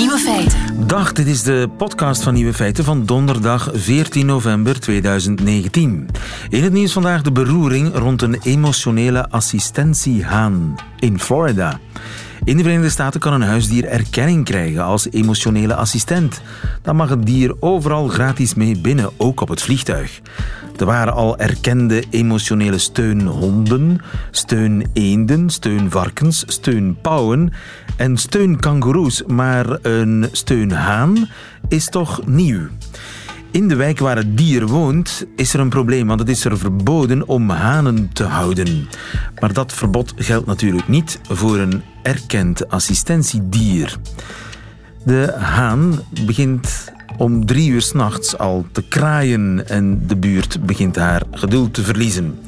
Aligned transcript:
Nieuwe 0.00 0.18
feiten. 0.18 0.86
Dag, 0.86 1.12
dit 1.12 1.26
is 1.26 1.42
de 1.42 1.68
podcast 1.76 2.22
van 2.22 2.34
Nieuwe 2.34 2.54
Feiten 2.54 2.84
van 2.84 3.06
donderdag 3.06 3.70
14 3.72 4.26
november 4.26 4.80
2019. 4.80 6.08
In 6.48 6.62
het 6.62 6.72
nieuws 6.72 6.92
vandaag 6.92 7.22
de 7.22 7.32
beroering 7.32 7.94
rond 7.94 8.22
een 8.22 8.38
emotionele 8.42 9.28
assistentiehaan 9.28 10.74
in 10.98 11.20
Florida. 11.20 11.80
In 12.44 12.56
de 12.56 12.62
Verenigde 12.62 12.90
Staten 12.90 13.20
kan 13.20 13.32
een 13.32 13.42
huisdier 13.42 13.84
erkenning 13.84 14.44
krijgen 14.44 14.84
als 14.84 15.10
emotionele 15.10 15.74
assistent. 15.74 16.40
Dan 16.82 16.96
mag 16.96 17.08
het 17.08 17.26
dier 17.26 17.54
overal 17.60 18.08
gratis 18.08 18.54
mee 18.54 18.78
binnen, 18.78 19.10
ook 19.16 19.40
op 19.40 19.48
het 19.48 19.62
vliegtuig. 19.62 20.20
Er 20.76 20.86
waren 20.86 21.12
al 21.12 21.38
erkende 21.38 22.04
emotionele 22.10 22.78
steunhonden, 22.78 24.00
steuneenden, 24.30 25.50
steunvarkens, 25.50 26.44
steunpauwen 26.46 27.52
en 27.96 28.16
steunkangoeroes, 28.16 29.22
maar 29.26 29.78
een 29.82 30.28
steunhaan 30.32 31.28
is 31.68 31.88
toch 31.88 32.26
nieuw. 32.26 32.68
In 33.50 33.68
de 33.68 33.76
wijk 33.76 33.98
waar 33.98 34.16
het 34.16 34.36
dier 34.36 34.66
woont 34.66 35.26
is 35.36 35.54
er 35.54 35.60
een 35.60 35.68
probleem, 35.68 36.06
want 36.06 36.20
het 36.20 36.28
is 36.28 36.44
er 36.44 36.58
verboden 36.58 37.28
om 37.28 37.50
hanen 37.50 38.10
te 38.12 38.24
houden. 38.24 38.88
Maar 39.40 39.52
dat 39.52 39.72
verbod 39.72 40.12
geldt 40.16 40.46
natuurlijk 40.46 40.88
niet 40.88 41.20
voor 41.22 41.58
een 41.58 41.82
erkend 42.02 42.68
assistentiedier. 42.68 43.96
De 45.04 45.34
haan 45.38 46.00
begint 46.26 46.92
om 47.16 47.46
drie 47.46 47.70
uur 47.70 47.82
s'nachts 47.82 48.38
al 48.38 48.66
te 48.72 48.82
kraaien 48.82 49.68
en 49.68 50.06
de 50.06 50.16
buurt 50.16 50.66
begint 50.66 50.96
haar 50.96 51.22
geduld 51.30 51.74
te 51.74 51.82
verliezen. 51.82 52.38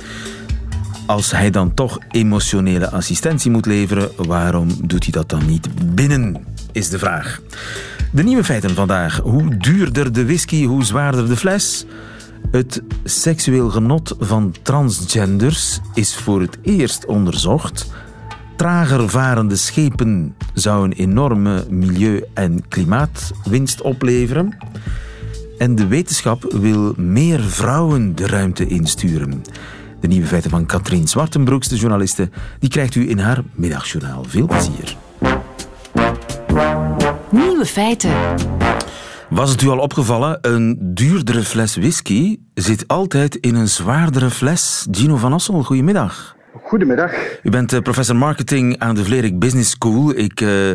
Als 1.06 1.30
hij 1.30 1.50
dan 1.50 1.74
toch 1.74 1.98
emotionele 2.10 2.90
assistentie 2.90 3.50
moet 3.50 3.66
leveren, 3.66 4.10
waarom 4.16 4.68
doet 4.82 5.02
hij 5.02 5.12
dat 5.12 5.28
dan 5.28 5.46
niet 5.46 5.94
binnen? 5.94 6.36
Is 6.72 6.88
de 6.88 6.98
vraag. 6.98 7.40
De 8.14 8.22
nieuwe 8.22 8.44
feiten 8.44 8.74
vandaag. 8.74 9.16
Hoe 9.18 9.56
duurder 9.56 10.12
de 10.12 10.24
whisky, 10.24 10.64
hoe 10.64 10.84
zwaarder 10.84 11.28
de 11.28 11.36
fles. 11.36 11.84
Het 12.50 12.82
seksueel 13.04 13.70
genot 13.70 14.14
van 14.18 14.54
transgenders 14.62 15.80
is 15.94 16.16
voor 16.16 16.40
het 16.40 16.58
eerst 16.62 17.06
onderzocht. 17.06 17.92
Trager 18.56 19.08
varende 19.08 19.56
schepen 19.56 20.34
zou 20.54 20.84
een 20.84 20.92
enorme 20.92 21.66
milieu- 21.70 22.24
en 22.34 22.68
klimaatwinst 22.68 23.80
opleveren. 23.80 24.56
En 25.58 25.74
de 25.74 25.86
wetenschap 25.86 26.52
wil 26.52 26.94
meer 26.96 27.40
vrouwen 27.40 28.14
de 28.14 28.26
ruimte 28.26 28.66
insturen. 28.66 29.42
De 30.00 30.08
nieuwe 30.08 30.26
feiten 30.26 30.50
van 30.50 30.66
Katrien 30.66 31.08
Zwartenbroeks, 31.08 31.68
de 31.68 31.76
journaliste, 31.76 32.30
die 32.58 32.70
krijgt 32.70 32.94
u 32.94 33.10
in 33.10 33.18
haar 33.18 33.42
middagjournaal. 33.54 34.24
Veel 34.28 34.46
plezier. 34.46 34.96
Nieuwe 37.32 37.66
feiten. 37.66 38.12
Was 39.30 39.50
het 39.50 39.62
u 39.62 39.68
al 39.68 39.78
opgevallen? 39.78 40.38
Een 40.40 40.78
duurdere 40.80 41.42
fles 41.42 41.76
whisky 41.76 42.38
zit 42.54 42.88
altijd 42.88 43.34
in 43.34 43.54
een 43.54 43.68
zwaardere 43.68 44.30
fles. 44.30 44.86
Gino 44.90 45.16
van 45.16 45.32
Ossel, 45.32 45.62
goedemiddag. 45.62 46.36
Goedemiddag. 46.62 47.12
U 47.42 47.50
bent 47.50 47.72
eh, 47.72 47.80
professor 47.80 48.16
marketing 48.16 48.78
aan 48.78 48.94
de 48.94 49.04
Vlerik 49.04 49.38
Business 49.38 49.70
School. 49.70 50.16
Ik 50.16 50.40
uh, 50.40 50.70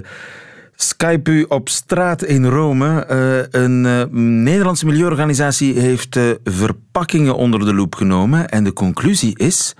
skype 0.75 1.31
u 1.31 1.45
op 1.47 1.69
straat 1.69 2.23
in 2.23 2.45
Rome. 2.45 3.07
Uh, 3.11 3.61
een 3.61 3.83
uh, 3.85 4.03
Nederlandse 4.43 4.85
milieuorganisatie 4.85 5.79
heeft 5.79 6.19
verpakkingen 6.43 7.35
onder 7.35 7.59
de 7.65 7.73
loep 7.73 7.95
genomen. 7.95 8.49
En 8.49 8.63
de 8.63 8.73
conclusie 8.73 9.37
is, 9.37 9.73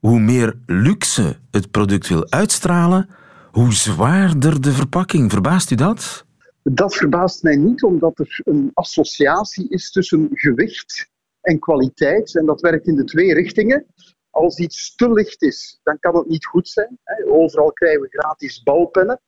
hoe 0.00 0.20
meer 0.20 0.56
luxe 0.66 1.36
het 1.50 1.70
product 1.70 2.08
wil 2.08 2.26
uitstralen, 2.30 3.08
hoe 3.54 3.72
zwaarder 3.72 4.60
de 4.60 4.72
verpakking. 4.72 5.30
Verbaast 5.30 5.70
u 5.70 5.74
dat? 5.74 6.24
Dat 6.62 6.94
verbaast 6.94 7.42
mij 7.42 7.56
niet, 7.56 7.82
omdat 7.82 8.18
er 8.18 8.40
een 8.44 8.70
associatie 8.74 9.68
is 9.68 9.90
tussen 9.90 10.28
gewicht 10.32 11.10
en 11.40 11.58
kwaliteit. 11.58 12.36
En 12.36 12.46
dat 12.46 12.60
werkt 12.60 12.86
in 12.86 12.96
de 12.96 13.04
twee 13.04 13.34
richtingen. 13.34 13.86
Als 14.30 14.58
iets 14.58 14.94
te 14.94 15.12
licht 15.12 15.42
is, 15.42 15.80
dan 15.82 15.98
kan 15.98 16.16
het 16.16 16.28
niet 16.28 16.46
goed 16.46 16.68
zijn. 16.68 16.98
Overal 17.26 17.72
krijgen 17.72 18.00
we 18.00 18.08
gratis 18.08 18.62
balpennen. 18.62 19.20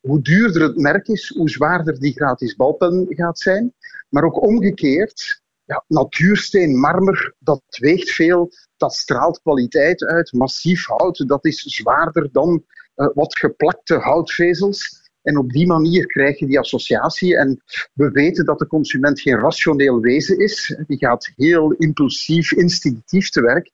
Hoe 0.00 0.22
duurder 0.22 0.62
het 0.62 0.76
merk 0.76 1.08
is, 1.08 1.34
hoe 1.36 1.50
zwaarder 1.50 2.00
die 2.00 2.12
gratis 2.12 2.56
balpen 2.56 3.06
gaat 3.08 3.38
zijn. 3.38 3.74
Maar 4.08 4.24
ook 4.24 4.42
omgekeerd, 4.42 5.42
ja, 5.64 5.84
natuursteen, 5.88 6.78
marmer, 6.78 7.34
dat 7.38 7.62
weegt 7.68 8.10
veel, 8.10 8.50
dat 8.76 8.94
straalt 8.94 9.40
kwaliteit 9.42 10.04
uit. 10.04 10.32
Massief 10.32 10.86
hout, 10.86 11.28
dat 11.28 11.44
is 11.44 11.58
zwaarder 11.62 12.28
dan 12.32 12.64
wat 12.94 13.38
geplakte 13.38 13.94
houtvezels. 13.94 15.02
En 15.22 15.38
op 15.38 15.50
die 15.50 15.66
manier 15.66 16.06
krijg 16.06 16.38
je 16.38 16.46
die 16.46 16.58
associatie. 16.58 17.36
En 17.36 17.62
we 17.92 18.10
weten 18.10 18.44
dat 18.44 18.58
de 18.58 18.66
consument 18.66 19.20
geen 19.20 19.38
rationeel 19.38 20.00
wezen 20.00 20.38
is. 20.38 20.76
Die 20.86 20.98
gaat 20.98 21.32
heel 21.36 21.72
impulsief, 21.72 22.52
instinctief 22.52 23.30
te 23.30 23.40
werk. 23.40 23.70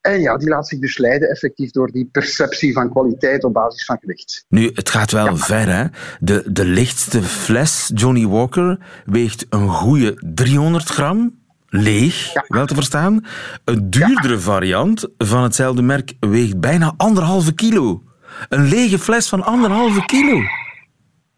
En 0.00 0.20
ja, 0.20 0.36
die 0.36 0.48
laat 0.48 0.68
zich 0.68 0.78
dus 0.78 0.98
leiden 0.98 1.28
effectief 1.28 1.70
door 1.70 1.90
die 1.90 2.08
perceptie 2.12 2.72
van 2.72 2.90
kwaliteit 2.90 3.44
op 3.44 3.52
basis 3.52 3.84
van 3.84 3.98
gewicht. 4.00 4.44
Nu, 4.48 4.70
het 4.74 4.88
gaat 4.88 5.10
wel 5.10 5.36
ver, 5.36 5.68
hè? 5.76 5.84
De, 6.20 6.52
de 6.52 6.64
lichtste 6.64 7.22
fles, 7.22 7.90
Johnny 7.94 8.26
Walker, 8.26 8.78
weegt 9.04 9.46
een 9.48 9.68
goede 9.68 10.14
300 10.34 10.88
gram. 10.88 11.38
Leeg, 11.66 12.32
ja. 12.32 12.44
wel 12.48 12.66
te 12.66 12.74
verstaan. 12.74 13.24
Een 13.64 13.90
duurdere 13.90 14.34
ja. 14.34 14.40
variant 14.40 15.08
van 15.18 15.42
hetzelfde 15.42 15.82
merk 15.82 16.14
weegt 16.20 16.60
bijna 16.60 16.94
anderhalve 16.96 17.54
kilo. 17.54 18.02
Een 18.48 18.64
lege 18.68 18.98
fles 18.98 19.28
van 19.28 19.42
anderhalve 19.42 20.04
kilo. 20.04 20.40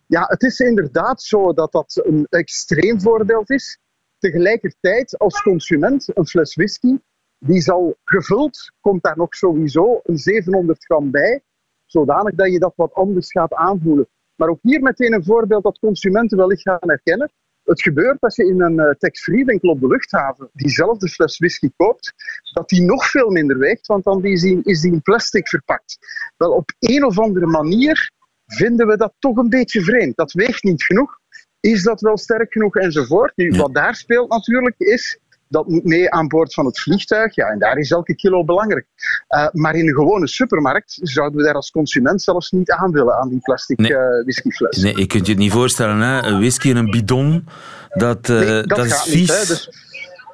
Ja, 0.06 0.25
het 0.28 0.42
is 0.42 0.60
inderdaad 0.60 1.22
zo 1.22 1.53
dat 1.53 1.72
dat 1.72 2.00
een 2.04 2.26
extreem 2.30 3.00
voorbeeld 3.00 3.50
is. 3.50 3.78
Tegelijkertijd, 4.19 5.19
als 5.19 5.42
consument, 5.42 6.08
een 6.14 6.26
fles 6.26 6.54
whisky, 6.54 6.98
die 7.38 7.60
zal 7.60 7.97
gevuld, 8.04 8.72
komt 8.81 9.02
daar 9.02 9.16
nog 9.16 9.34
sowieso 9.34 10.00
een 10.02 10.19
700 10.19 10.84
gram 10.84 11.10
bij, 11.10 11.42
zodanig 11.86 12.34
dat 12.34 12.52
je 12.52 12.58
dat 12.58 12.72
wat 12.76 12.94
anders 12.94 13.31
gaat 13.31 13.54
aanvoelen. 13.54 14.08
Maar 14.34 14.48
ook 14.48 14.58
hier 14.62 14.82
meteen 14.82 15.12
een 15.12 15.25
voorbeeld 15.25 15.62
dat 15.62 15.78
consumenten 15.78 16.38
wellicht 16.38 16.62
gaan 16.62 16.78
herkennen. 16.81 17.32
Het 17.64 17.82
gebeurt 17.82 18.20
als 18.20 18.36
je 18.36 18.46
in 18.46 18.60
een 18.60 18.78
uh, 18.78 18.90
tax-free 18.90 19.44
winkel 19.44 19.68
op 19.68 19.80
de 19.80 19.86
luchthaven 19.86 20.50
diezelfde 20.52 21.08
fles 21.08 21.38
whisky 21.38 21.70
koopt, 21.76 22.12
dat 22.52 22.68
die 22.68 22.82
nog 22.82 23.10
veel 23.10 23.30
minder 23.30 23.58
weegt, 23.58 23.86
want 23.86 24.04
dan 24.04 24.24
is 24.24 24.40
die, 24.40 24.60
is 24.62 24.80
die 24.80 24.92
in 24.92 25.02
plastic 25.02 25.48
verpakt. 25.48 25.98
Wel, 26.36 26.52
op 26.52 26.72
een 26.78 27.04
of 27.04 27.18
andere 27.18 27.46
manier 27.46 28.10
vinden 28.46 28.86
we 28.86 28.96
dat 28.96 29.12
toch 29.18 29.36
een 29.36 29.48
beetje 29.48 29.82
vreemd. 29.82 30.16
Dat 30.16 30.32
weegt 30.32 30.62
niet 30.62 30.82
genoeg. 30.82 31.20
Is 31.60 31.82
dat 31.82 32.00
wel 32.00 32.18
sterk 32.18 32.52
genoeg 32.52 32.76
enzovoort? 32.76 33.32
Nu, 33.36 33.50
wat 33.50 33.74
daar 33.74 33.94
speelt 33.94 34.30
natuurlijk 34.30 34.74
is 34.78 35.18
dat 35.52 35.68
moet 35.68 35.84
mee 35.84 36.10
aan 36.10 36.28
boord 36.28 36.54
van 36.54 36.66
het 36.66 36.80
vliegtuig. 36.80 37.34
Ja, 37.34 37.46
en 37.46 37.58
daar 37.58 37.78
is 37.78 37.90
elke 37.90 38.14
kilo 38.14 38.44
belangrijk. 38.44 38.86
Uh, 39.28 39.48
maar 39.52 39.74
in 39.74 39.88
een 39.88 39.94
gewone 39.94 40.28
supermarkt 40.28 40.98
zouden 41.02 41.38
we 41.38 41.44
daar 41.44 41.54
als 41.54 41.70
consument 41.70 42.22
zelfs 42.22 42.50
niet 42.50 42.70
aan 42.70 42.90
willen, 42.90 43.14
aan 43.14 43.28
die 43.28 43.40
plastic 43.40 43.78
nee. 43.78 43.90
uh, 43.90 44.22
whiskyfles. 44.22 44.82
Nee, 44.82 44.96
je 44.96 45.06
kunt 45.06 45.26
je 45.26 45.32
het 45.32 45.40
niet 45.40 45.52
voorstellen. 45.52 46.00
Hè? 46.00 46.22
Een 46.22 46.38
whisky 46.38 46.68
in 46.68 46.76
een 46.76 46.90
bidon, 46.90 47.48
dat, 47.88 48.28
uh, 48.28 48.38
nee, 48.38 48.62
dat, 48.62 48.68
dat 48.68 48.84
is 48.84 49.02
vies. 49.02 49.14
Niet, 49.14 49.48
dus, 49.48 49.70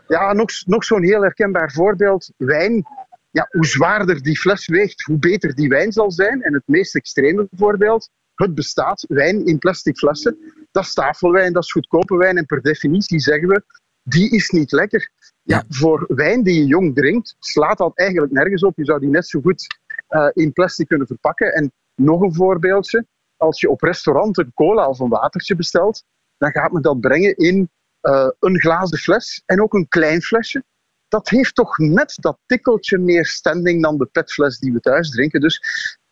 ja, 0.09 0.33
nog, 0.33 0.51
nog 0.67 0.85
zo'n 0.85 1.05
heel 1.05 1.23
herkenbaar 1.23 1.73
voorbeeld. 1.73 2.31
Wijn. 2.37 2.87
Ja, 3.31 3.47
hoe 3.51 3.67
zwaarder 3.67 4.23
die 4.23 4.39
fles 4.39 4.67
weegt, 4.67 5.03
hoe 5.03 5.19
beter 5.19 5.55
die 5.55 5.69
wijn 5.69 5.93
zal 5.93 6.11
zijn. 6.11 6.43
En 6.43 6.55
het 6.55 6.63
meest 6.67 6.95
extreme 6.95 7.49
voorbeeld, 7.57 8.11
het 8.35 8.55
bestaat, 8.55 9.05
wijn 9.09 9.47
in 9.47 9.59
plastic 9.59 9.97
flessen. 9.97 10.39
Dat 10.71 10.85
is 10.85 10.95
tafelwijn, 10.95 11.53
dat 11.53 11.63
is 11.63 11.73
goedkope 11.73 12.17
wijn. 12.17 12.37
En 12.37 12.47
per 12.47 12.63
definitie 12.63 13.21
zeggen 13.21 13.49
we, 13.49 13.63
die 14.09 14.31
is 14.31 14.51
niet 14.51 14.73
lekker. 14.73 15.11
Ja, 15.43 15.65
voor 15.69 16.05
wijn 16.09 16.43
die 16.43 16.55
je 16.55 16.67
jong 16.67 16.95
drinkt, 16.95 17.37
slaat 17.39 17.79
dat 17.79 17.93
eigenlijk 17.95 18.33
nergens 18.33 18.63
op. 18.63 18.77
Je 18.77 18.85
zou 18.85 19.01
die 19.01 19.09
net 19.09 19.29
zo 19.29 19.41
goed 19.41 19.67
uh, 20.09 20.29
in 20.33 20.53
plastic 20.53 20.89
kunnen 20.89 21.07
verpakken. 21.07 21.53
En 21.53 21.73
nog 21.95 22.21
een 22.21 22.35
voorbeeldje. 22.35 23.07
Als 23.37 23.61
je 23.61 23.71
op 23.71 23.81
restaurant 23.81 24.39
een 24.39 24.53
cola 24.55 24.89
of 24.89 24.99
een 24.99 25.09
watertje 25.09 25.57
bestelt, 25.57 26.05
dan 26.37 26.51
gaat 26.51 26.73
men 26.73 26.83
dat 26.83 27.01
brengen 27.01 27.37
in 27.37 27.71
uh, 28.03 28.29
een 28.39 28.61
glazen 28.61 28.99
fles 28.99 29.43
en 29.47 29.63
ook 29.63 29.75
een 29.75 29.89
klein 29.89 30.23
flesje. 30.23 30.65
Dat 31.09 31.29
heeft 31.29 31.55
toch 31.55 31.79
net 31.79 32.17
dat 32.21 32.39
tikkeltje 32.47 32.99
meer 32.99 33.27
standing 33.27 33.83
dan 33.83 33.99
de 33.99 34.07
petfles 34.07 34.59
die 34.59 34.73
we 34.73 34.81
thuis 34.81 35.11
drinken. 35.11 35.41
Dus 35.41 35.63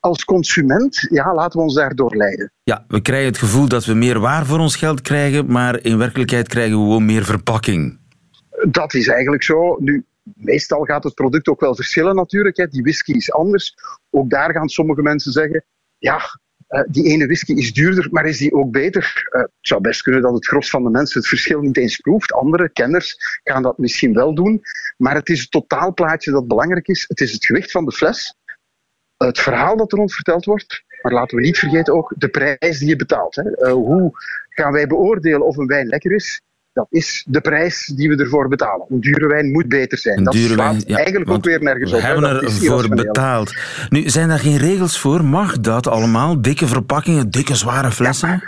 als 0.06 0.24
consument, 0.24 1.06
ja, 1.10 1.34
laten 1.34 1.58
we 1.58 1.64
ons 1.64 1.74
daardoor 1.74 2.16
leiden. 2.16 2.52
Ja, 2.62 2.84
we 2.88 3.00
krijgen 3.00 3.26
het 3.26 3.38
gevoel 3.38 3.68
dat 3.68 3.84
we 3.84 3.94
meer 3.94 4.20
waar 4.20 4.46
voor 4.46 4.58
ons 4.58 4.76
geld 4.76 5.00
krijgen, 5.00 5.52
maar 5.52 5.82
in 5.82 5.98
werkelijkheid 5.98 6.48
krijgen 6.48 6.78
we 6.78 6.84
gewoon 6.84 7.04
meer 7.04 7.24
verpakking. 7.24 7.98
Dat 8.70 8.94
is 8.94 9.08
eigenlijk 9.08 9.42
zo. 9.42 9.76
Nu, 9.78 10.04
meestal 10.34 10.84
gaat 10.84 11.04
het 11.04 11.14
product 11.14 11.48
ook 11.48 11.60
wel 11.60 11.74
verschillen 11.74 12.14
natuurlijk. 12.14 12.56
Hè. 12.56 12.66
Die 12.66 12.82
whisky 12.82 13.12
is 13.12 13.32
anders. 13.32 13.74
Ook 14.10 14.30
daar 14.30 14.52
gaan 14.52 14.68
sommige 14.68 15.02
mensen 15.02 15.32
zeggen, 15.32 15.64
ja, 15.98 16.20
uh, 16.68 16.80
die 16.88 17.04
ene 17.04 17.26
whisky 17.26 17.52
is 17.52 17.72
duurder, 17.72 18.08
maar 18.10 18.26
is 18.26 18.38
die 18.38 18.52
ook 18.52 18.70
beter? 18.70 19.28
Uh, 19.34 19.40
het 19.40 19.50
zou 19.60 19.80
best 19.80 20.02
kunnen 20.02 20.22
dat 20.22 20.34
het 20.34 20.46
gros 20.46 20.70
van 20.70 20.84
de 20.84 20.90
mensen 20.90 21.20
het 21.20 21.28
verschil 21.28 21.60
niet 21.60 21.76
eens 21.76 21.96
proeft. 21.96 22.32
Andere 22.32 22.68
kenners 22.68 23.16
gaan 23.44 23.62
dat 23.62 23.78
misschien 23.78 24.14
wel 24.14 24.34
doen. 24.34 24.62
Maar 24.96 25.14
het 25.14 25.28
is 25.28 25.40
het 25.40 25.50
totaalplaatje 25.50 26.30
dat 26.30 26.48
belangrijk 26.48 26.88
is. 26.88 27.04
Het 27.08 27.20
is 27.20 27.32
het 27.32 27.46
gewicht 27.46 27.70
van 27.70 27.84
de 27.84 27.92
fles 27.92 28.34
het 29.16 29.38
verhaal 29.38 29.76
dat 29.76 29.92
er 29.92 29.98
rond 29.98 30.14
verteld 30.14 30.44
wordt, 30.44 30.84
maar 31.02 31.12
laten 31.12 31.36
we 31.36 31.42
niet 31.42 31.58
vergeten 31.58 31.94
ook 31.94 32.12
de 32.16 32.28
prijs 32.28 32.78
die 32.78 32.88
je 32.88 32.96
betaalt. 32.96 33.34
Hè. 33.34 33.66
Uh, 33.66 33.72
hoe 33.72 34.10
gaan 34.48 34.72
wij 34.72 34.86
beoordelen 34.86 35.46
of 35.46 35.56
een 35.56 35.66
wijn 35.66 35.86
lekker 35.86 36.12
is 36.12 36.40
dat 36.76 36.86
is 36.90 37.24
de 37.28 37.40
prijs 37.40 37.86
die 37.86 38.08
we 38.08 38.16
ervoor 38.16 38.48
betalen. 38.48 38.86
Een 38.88 39.00
dure 39.00 39.26
wijn 39.26 39.50
moet 39.50 39.68
beter 39.68 39.98
zijn. 39.98 40.18
Een 40.18 40.24
dat 40.24 40.32
dure 40.32 40.56
wijn, 40.56 40.82
ja, 40.86 40.96
eigenlijk 40.96 41.30
ook 41.30 41.44
weer 41.44 41.62
nergens 41.62 41.92
op. 41.92 42.00
We 42.00 42.06
hebben 42.06 42.42
ervoor 42.42 42.88
betaald. 42.88 43.54
Nu, 43.88 44.08
zijn 44.08 44.28
daar 44.28 44.38
geen 44.38 44.56
regels 44.56 45.00
voor? 45.00 45.24
Mag 45.24 45.60
dat 45.60 45.86
allemaal? 45.86 46.42
Dikke 46.42 46.66
verpakkingen, 46.66 47.30
dikke 47.30 47.54
zware 47.54 47.90
flessen? 47.90 48.42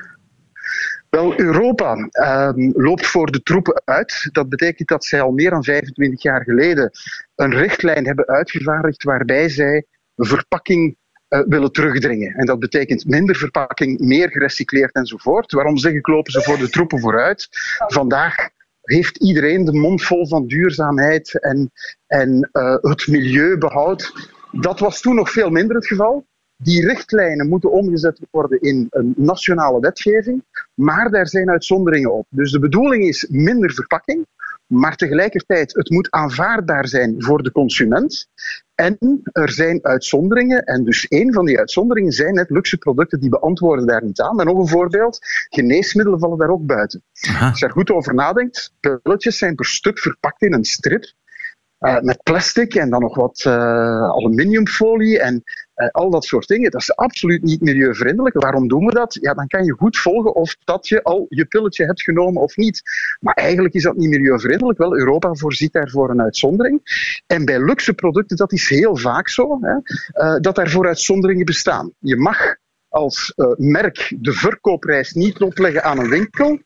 Wel, 1.10 1.40
Europa 1.40 1.96
uh, 1.96 2.50
loopt 2.72 3.06
voor 3.06 3.30
de 3.30 3.42
troepen 3.42 3.82
uit. 3.84 4.28
Dat 4.32 4.48
betekent 4.48 4.88
dat 4.88 5.04
zij 5.04 5.20
al 5.20 5.32
meer 5.32 5.50
dan 5.50 5.64
25 5.64 6.22
jaar 6.22 6.42
geleden 6.42 6.90
een 7.34 7.54
richtlijn 7.54 8.06
hebben 8.06 8.26
uitgevaardigd 8.26 9.02
waarbij 9.02 9.48
zij 9.48 9.84
verpakking 10.26 10.96
uh, 11.28 11.40
willen 11.46 11.72
terugdringen. 11.72 12.34
En 12.34 12.46
dat 12.46 12.58
betekent 12.58 13.06
minder 13.06 13.36
verpakking, 13.36 13.98
meer 13.98 14.30
gerecycleerd 14.30 14.94
enzovoort. 14.94 15.52
Waarom 15.52 15.78
zeg 15.78 15.92
ik 15.92 16.06
lopen 16.06 16.32
ze 16.32 16.42
voor 16.42 16.58
de 16.58 16.68
troepen 16.68 17.00
vooruit? 17.00 17.48
Vandaag 17.86 18.34
heeft 18.82 19.16
iedereen 19.16 19.64
de 19.64 19.72
mond 19.72 20.02
vol 20.02 20.26
van 20.26 20.46
duurzaamheid 20.46 21.40
en, 21.40 21.70
en 22.06 22.48
uh, 22.52 22.76
het 22.80 23.06
milieubehoud. 23.06 24.30
Dat 24.52 24.78
was 24.78 25.00
toen 25.00 25.14
nog 25.14 25.30
veel 25.30 25.50
minder 25.50 25.76
het 25.76 25.86
geval. 25.86 26.26
Die 26.56 26.86
richtlijnen 26.86 27.48
moeten 27.48 27.70
omgezet 27.70 28.20
worden 28.30 28.60
in 28.60 28.86
een 28.90 29.14
nationale 29.16 29.80
wetgeving, 29.80 30.44
maar 30.74 31.10
daar 31.10 31.28
zijn 31.28 31.50
uitzonderingen 31.50 32.12
op. 32.12 32.26
Dus 32.30 32.52
de 32.52 32.58
bedoeling 32.58 33.04
is 33.04 33.26
minder 33.30 33.72
verpakking, 33.72 34.26
maar 34.68 34.96
tegelijkertijd, 34.96 35.74
het 35.74 35.90
moet 35.90 36.10
aanvaardbaar 36.10 36.88
zijn 36.88 37.14
voor 37.18 37.42
de 37.42 37.52
consument. 37.52 38.28
En 38.74 38.98
er 39.32 39.50
zijn 39.50 39.84
uitzonderingen. 39.84 40.64
En 40.64 40.84
dus 40.84 41.06
een 41.08 41.32
van 41.32 41.46
die 41.46 41.58
uitzonderingen 41.58 42.12
zijn 42.12 42.34
net 42.34 42.50
luxe 42.50 42.78
producten 42.78 43.20
die 43.20 43.28
beantwoorden 43.30 43.86
daar 43.86 44.04
niet 44.04 44.20
aan. 44.20 44.40
En 44.40 44.46
nog 44.46 44.58
een 44.58 44.68
voorbeeld, 44.68 45.18
geneesmiddelen 45.48 46.20
vallen 46.20 46.38
daar 46.38 46.50
ook 46.50 46.66
buiten. 46.66 47.02
Als 47.40 47.58
je 47.58 47.66
er 47.66 47.72
goed 47.72 47.90
over 47.90 48.14
nadenkt, 48.14 48.72
pilletjes 48.80 49.38
zijn 49.38 49.54
per 49.54 49.66
stuk 49.66 49.98
verpakt 49.98 50.42
in 50.42 50.52
een 50.52 50.64
strip. 50.64 51.12
Uh, 51.80 52.00
met 52.00 52.22
plastic 52.22 52.74
en 52.74 52.90
dan 52.90 53.00
nog 53.00 53.16
wat 53.16 53.44
uh, 53.46 53.52
aluminiumfolie 54.02 55.18
en 55.20 55.42
al 55.92 56.10
dat 56.10 56.24
soort 56.24 56.48
dingen. 56.48 56.70
Dat 56.70 56.80
is 56.80 56.96
absoluut 56.96 57.42
niet 57.42 57.60
milieuvriendelijk. 57.60 58.40
Waarom 58.40 58.68
doen 58.68 58.86
we 58.86 58.92
dat? 58.92 59.18
Ja, 59.20 59.34
dan 59.34 59.46
kan 59.46 59.64
je 59.64 59.72
goed 59.72 59.98
volgen 59.98 60.34
of 60.34 60.56
dat 60.64 60.88
je 60.88 61.02
al 61.02 61.26
je 61.28 61.44
pilletje 61.44 61.84
hebt 61.84 62.02
genomen 62.02 62.42
of 62.42 62.56
niet. 62.56 62.82
Maar 63.20 63.34
eigenlijk 63.34 63.74
is 63.74 63.82
dat 63.82 63.96
niet 63.96 64.08
milieuvriendelijk. 64.08 64.78
Wel, 64.78 64.96
Europa 64.96 65.34
voorziet 65.34 65.72
daarvoor 65.72 66.10
een 66.10 66.22
uitzondering. 66.22 66.80
En 67.26 67.44
bij 67.44 67.64
luxe 67.64 67.94
producten, 67.94 68.36
dat 68.36 68.52
is 68.52 68.68
heel 68.68 68.96
vaak 68.96 69.28
zo, 69.28 69.58
hè, 69.60 69.76
dat 70.40 70.54
daarvoor 70.54 70.86
uitzonderingen 70.86 71.44
bestaan. 71.44 71.92
Je 71.98 72.16
mag 72.16 72.56
als 72.88 73.32
merk 73.56 74.16
de 74.18 74.32
verkoopprijs 74.32 75.12
niet 75.12 75.40
opleggen 75.40 75.82
aan 75.82 75.98
een 75.98 76.08
winkel. 76.08 76.58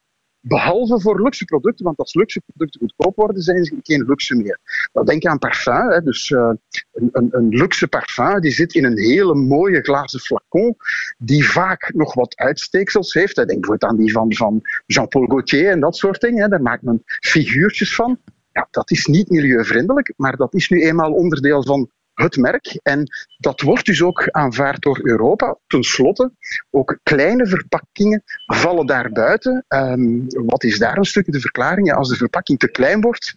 Behalve 0.44 1.00
voor 1.00 1.23
luxe 1.23 1.44
producten, 1.44 1.85
want 1.85 1.99
als 1.99 2.15
luxe 2.15 2.41
producten 2.47 2.81
goedkoop 2.81 3.17
worden, 3.17 3.43
zijn 3.43 3.65
ze 3.65 3.77
geen 3.83 4.05
luxe 4.05 4.35
meer. 4.35 4.59
Denk 5.05 5.25
aan 5.25 5.39
parfum. 5.39 5.91
Hè. 5.91 6.03
Dus, 6.03 6.31
uh, 6.31 6.50
een, 6.93 7.09
een, 7.12 7.29
een, 7.31 7.49
luxe 7.49 7.89
parfum 7.89 8.41
die 8.41 8.50
zit 8.50 8.75
in 8.75 8.85
een 8.85 8.99
hele 8.99 9.35
mooie 9.35 9.81
glazen 9.81 10.21
flacon, 10.21 10.77
die 11.19 11.50
vaak 11.50 11.93
nog 11.94 12.15
wat 12.15 12.37
uitsteeksels 12.37 13.12
heeft. 13.12 13.37
Denk 13.37 13.49
bijvoorbeeld 13.49 13.91
aan 13.91 13.97
die 13.97 14.12
van, 14.12 14.35
van 14.35 14.61
Jean-Paul 14.87 15.27
Gaultier 15.27 15.71
en 15.71 15.81
dat 15.81 15.97
soort 15.97 16.21
dingen. 16.21 16.43
Hè. 16.43 16.49
Daar 16.49 16.62
maakt 16.62 16.83
men 16.83 17.03
figuurtjes 17.05 17.94
van. 17.94 18.19
Ja, 18.53 18.69
dat 18.71 18.91
is 18.91 19.06
niet 19.06 19.31
milieuvriendelijk, 19.31 20.12
maar 20.17 20.37
dat 20.37 20.55
is 20.55 20.69
nu 20.69 20.83
eenmaal 20.83 21.12
onderdeel 21.12 21.62
van 21.62 21.91
het 22.14 22.37
merk. 22.37 22.79
En 22.82 23.06
dat 23.38 23.61
wordt 23.61 23.87
dus 23.87 24.03
ook 24.03 24.29
aanvaard 24.31 24.82
door 24.82 25.00
Europa. 25.03 25.56
Ten 25.67 25.82
slotte, 25.82 26.32
ook 26.70 26.99
kleine 27.03 27.47
verpakkingen 27.47 28.23
vallen 28.47 28.87
daar 28.87 29.12
buiten. 29.12 29.64
Ehm, 29.69 30.20
wat 30.26 30.64
is 30.64 30.79
daar 30.79 30.97
een 30.97 31.05
stukje 31.05 31.32
de 31.32 31.41
verklaring? 31.41 31.93
als 31.93 32.09
de 32.09 32.17
verpakking 32.17 32.59
te 32.59 32.70
klein 32.70 33.00
wordt, 33.00 33.35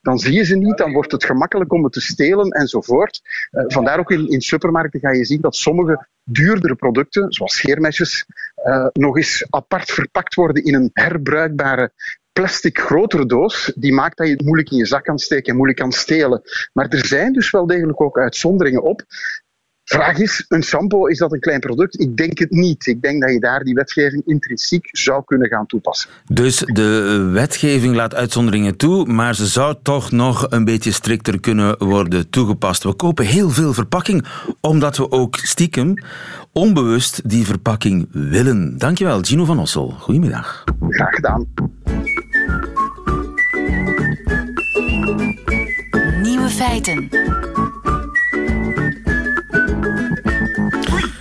dan 0.00 0.18
zie 0.18 0.32
je 0.32 0.44
ze 0.44 0.56
niet, 0.56 0.76
dan 0.76 0.92
wordt 0.92 1.12
het 1.12 1.24
gemakkelijk 1.24 1.72
om 1.72 1.84
het 1.84 1.92
te 1.92 2.00
stelen 2.00 2.50
enzovoort. 2.50 3.20
Uh, 3.50 3.64
vandaar 3.66 3.98
ook 3.98 4.10
in, 4.10 4.28
in 4.28 4.40
supermarkten 4.40 5.00
ga 5.00 5.10
je 5.10 5.24
zien 5.24 5.40
dat 5.40 5.56
sommige 5.56 6.06
duurdere 6.24 6.74
producten, 6.74 7.32
zoals 7.32 7.56
scheermesjes, 7.56 8.26
uh, 8.66 8.86
nog 8.92 9.16
eens 9.16 9.46
apart 9.50 9.90
verpakt 9.90 10.34
worden 10.34 10.64
in 10.64 10.74
een 10.74 10.90
herbruikbare 10.92 11.92
plastic 12.38 12.78
grotere 12.78 13.26
doos, 13.26 13.72
die 13.74 13.92
maakt 13.92 14.16
dat 14.16 14.26
je 14.26 14.32
het 14.32 14.44
moeilijk 14.44 14.70
in 14.70 14.76
je 14.76 14.86
zak 14.86 15.04
kan 15.04 15.18
steken 15.18 15.50
en 15.50 15.56
moeilijk 15.56 15.78
kan 15.78 15.92
stelen. 15.92 16.42
Maar 16.72 16.88
er 16.88 17.06
zijn 17.06 17.32
dus 17.32 17.50
wel 17.50 17.66
degelijk 17.66 18.00
ook 18.00 18.18
uitzonderingen 18.18 18.82
op. 18.82 19.02
Vraag 19.84 20.18
is, 20.18 20.44
een 20.48 20.62
shampoo, 20.62 21.06
is 21.06 21.18
dat 21.18 21.32
een 21.32 21.40
klein 21.40 21.60
product? 21.60 22.00
Ik 22.00 22.16
denk 22.16 22.38
het 22.38 22.50
niet. 22.50 22.86
Ik 22.86 23.02
denk 23.02 23.22
dat 23.22 23.32
je 23.32 23.40
daar 23.40 23.64
die 23.64 23.74
wetgeving 23.74 24.22
intrinsiek 24.26 24.88
zou 24.90 25.24
kunnen 25.24 25.48
gaan 25.48 25.66
toepassen. 25.66 26.10
Dus 26.26 26.58
de 26.58 27.28
wetgeving 27.32 27.94
laat 27.94 28.14
uitzonderingen 28.14 28.76
toe, 28.76 29.06
maar 29.06 29.34
ze 29.34 29.46
zou 29.46 29.76
toch 29.82 30.10
nog 30.10 30.46
een 30.50 30.64
beetje 30.64 30.92
strikter 30.92 31.40
kunnen 31.40 31.84
worden 31.84 32.30
toegepast. 32.30 32.82
We 32.82 32.94
kopen 32.94 33.24
heel 33.24 33.50
veel 33.50 33.72
verpakking, 33.74 34.26
omdat 34.60 34.96
we 34.96 35.10
ook 35.10 35.36
stiekem 35.36 35.94
onbewust 36.52 37.28
die 37.28 37.46
verpakking 37.46 38.08
willen. 38.10 38.78
Dankjewel, 38.78 39.22
Gino 39.22 39.44
van 39.44 39.58
Ossel. 39.58 39.90
Goedemiddag. 39.90 40.64
Graag 40.88 41.14
gedaan. 41.14 41.46
Feiten. 46.58 47.08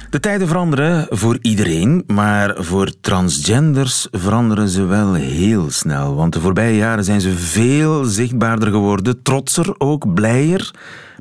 De 0.10 0.19
tijden 0.19 0.48
veranderen 0.48 1.07
voor 1.10 1.38
iedereen, 1.42 2.04
maar 2.07 2.56
voor 2.63 3.00
transgenders 3.01 4.07
veranderen 4.12 4.69
ze 4.69 4.84
wel 4.84 5.13
heel 5.13 5.72
snel. 5.72 6.16
Want 6.16 6.34
de 6.34 6.39
voorbije 6.39 6.75
jaren 6.75 7.04
zijn 7.04 7.22
ze 7.22 7.31
veel 7.31 8.04
zichtbaarder 8.04 8.72
geworden, 8.72 9.22
trotser 9.22 9.75
ook, 9.78 10.13
blijer, 10.13 10.72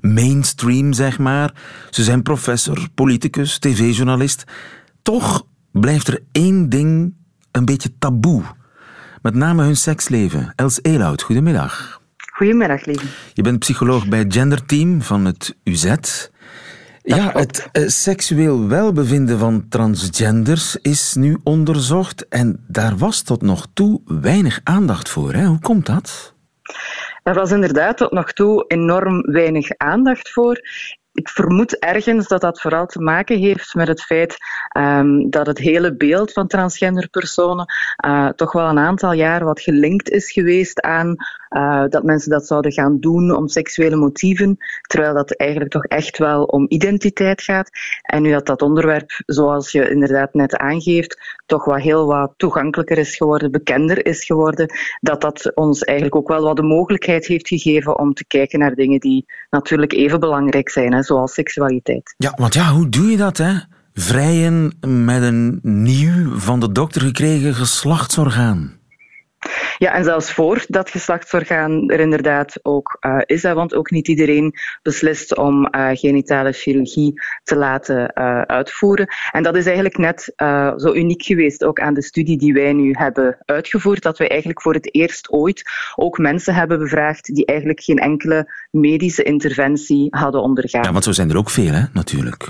mainstream 0.01 0.93
zeg 0.93 1.19
maar. 1.19 1.55
Ze 1.91 2.03
zijn 2.03 2.23
professor, 2.23 2.89
politicus, 2.95 3.59
tv-journalist. 3.59 4.45
Toch 5.03 5.47
blijft 5.73 6.09
er 6.09 6.23
één 6.33 6.69
ding 6.69 7.15
een 7.51 7.65
beetje 7.65 7.93
taboe. 7.99 8.43
Met 9.23 9.35
name 9.35 9.63
hun 9.65 9.77
seksleven. 9.77 10.53
Els 10.55 10.79
Eloud, 10.83 11.23
goedemiddag. 11.23 12.05
Goedemiddag, 12.37 12.85
lieve. 12.85 13.07
Je 13.35 13.43
bent 13.43 13.59
psycholoog 13.59 14.09
bij 14.09 14.19
het 14.19 14.33
genderteam 14.35 15.03
van 15.03 15.25
het 15.25 15.57
UZ. 15.65 15.95
Ja, 17.03 17.31
het 17.33 17.69
uh, 17.73 17.89
seksueel 17.89 18.69
welbevinden 18.69 19.39
van 19.39 19.69
transgenders 19.69 20.77
is 20.77 21.15
nu 21.15 21.39
onderzocht 21.45 22.29
en 22.29 22.65
daar 22.69 22.97
was 22.97 23.23
tot 23.23 23.43
nog 23.43 23.67
toe 23.75 24.01
weinig 24.05 24.61
aandacht 24.65 25.09
voor. 25.09 25.33
Hè? 25.33 25.45
Hoe 25.45 25.61
komt 25.61 25.87
dat? 25.87 26.35
Er 27.23 27.35
was 27.35 27.51
inderdaad 27.51 27.97
tot 27.97 28.13
nog 28.13 28.33
toe 28.33 28.65
enorm 28.67 29.21
weinig 29.21 29.69
aandacht 29.77 30.31
voor 30.31 30.61
ik 31.17 31.29
vermoed 31.29 31.79
ergens 31.79 32.29
dat 32.29 32.41
dat 32.41 32.61
vooral 32.61 32.87
te 32.87 33.01
maken 33.01 33.39
heeft 33.39 33.75
met 33.75 33.89
het 33.89 34.03
feit 34.03 34.37
um, 34.79 35.31
dat 35.31 35.47
het 35.47 35.59
hele 35.59 35.97
beeld 35.97 36.33
van 36.33 36.47
transgender 36.47 37.09
personen 37.09 37.67
uh, 38.07 38.29
toch 38.29 38.53
wel 38.53 38.69
een 38.69 38.79
aantal 38.79 39.13
jaar 39.13 39.45
wat 39.45 39.61
gelinkt 39.61 40.11
is 40.11 40.33
geweest 40.33 40.81
aan 40.81 41.17
uh, 41.57 41.85
dat 41.89 42.03
mensen 42.03 42.31
dat 42.31 42.47
zouden 42.47 42.73
gaan 42.73 43.01
doen 43.01 43.37
om 43.37 43.49
seksuele 43.49 43.97
motieven, 43.97 44.57
terwijl 44.83 45.15
dat 45.15 45.37
eigenlijk 45.37 45.71
toch 45.71 45.85
echt 45.85 46.19
wel 46.19 46.45
om 46.45 46.67
identiteit 46.69 47.43
gaat. 47.43 47.71
En 48.03 48.23
nu 48.23 48.31
dat 48.31 48.47
dat 48.47 48.63
onderwerp, 48.63 49.23
zoals 49.27 49.73
je 49.73 49.91
inderdaad 49.91 50.35
net 50.35 50.57
aangeeft, 50.57 51.37
toch 51.47 51.65
wel 51.65 51.77
heel 51.77 52.07
wat 52.07 52.33
toegankelijker 52.37 52.99
is 52.99 53.17
geworden, 53.17 53.51
bekender 53.51 54.07
is 54.07 54.25
geworden, 54.25 54.75
dat 55.01 55.21
dat 55.21 55.55
ons 55.55 55.83
eigenlijk 55.83 56.17
ook 56.17 56.29
wel 56.29 56.43
wat 56.43 56.57
de 56.57 56.63
mogelijkheid 56.63 57.27
heeft 57.27 57.49
gegeven 57.49 57.99
om 57.99 58.15
te 58.15 58.27
kijken 58.27 58.59
naar 58.59 58.75
dingen 58.75 59.01
die 59.01 59.25
natuurlijk 59.51 59.93
even 59.93 60.21
belangrijk 60.21 60.69
zijn. 60.69 60.93
Hè 60.93 61.03
zoals 61.03 61.35
seksualiteit. 61.35 62.15
Ja, 62.17 62.35
want 62.37 62.55
ja, 62.55 62.73
hoe 62.73 62.89
doe 62.89 63.11
je 63.11 63.17
dat, 63.17 63.37
hè? 63.37 63.53
Vrijen 63.93 64.73
met 64.81 65.23
een 65.23 65.59
nieuw 65.63 66.39
van 66.39 66.61
de 66.61 66.73
dokter 66.73 67.01
gekregen 67.01 67.55
geslachtsorgaan. 67.55 68.76
Ja, 69.79 69.93
en 69.93 70.05
zelfs 70.05 70.33
voor 70.33 70.65
dat 70.69 70.91
geslachtsorgaan 70.91 71.91
er 71.91 72.01
inderdaad 72.01 72.59
ook 72.63 72.97
uh, 73.01 73.19
is, 73.25 73.43
hè, 73.43 73.55
want 73.55 73.75
ook 73.75 73.91
niet 73.91 74.09
iedereen 74.09 74.55
beslist 74.83 75.37
om 75.37 75.69
uh, 75.71 75.89
genitale 75.93 76.53
chirurgie 76.53 77.23
te 77.43 77.57
laten 77.57 78.13
uh, 78.15 78.41
uitvoeren. 78.41 79.09
En 79.31 79.43
dat 79.43 79.57
is 79.57 79.67
eigenlijk 79.67 79.99
net 79.99 80.33
zo 80.81 80.95
uniek 80.95 81.23
geweest, 81.23 81.65
ook 81.65 81.81
aan 81.81 81.95
de 81.95 82.03
studie 82.03 82.39
die 82.39 82.53
wij 82.53 82.73
nu 82.73 82.93
hebben 82.93 83.39
uitgevoerd, 83.45 84.03
dat 84.03 84.19
wij 84.19 84.29
eigenlijk 84.29 84.63
voor 84.63 84.75
het 84.75 84.95
eerst 84.95 85.31
ooit 85.31 85.63
ook 85.95 86.19
mensen 86.19 86.55
hebben 86.55 86.79
bevraagd 86.79 87.35
die 87.35 87.47
eigenlijk 87.47 87.81
geen 87.81 87.99
enkele 87.99 88.53
medische 88.71 89.23
interventie 89.23 90.07
hadden 90.11 90.43
ondergaan. 90.43 90.83
Ja, 90.83 90.93
want 90.93 91.05
zo 91.05 91.13
zijn 91.13 91.31
er 91.31 91.37
ook 91.37 91.51
veel, 91.51 91.73
hè, 91.73 91.83
natuurlijk. 91.93 92.49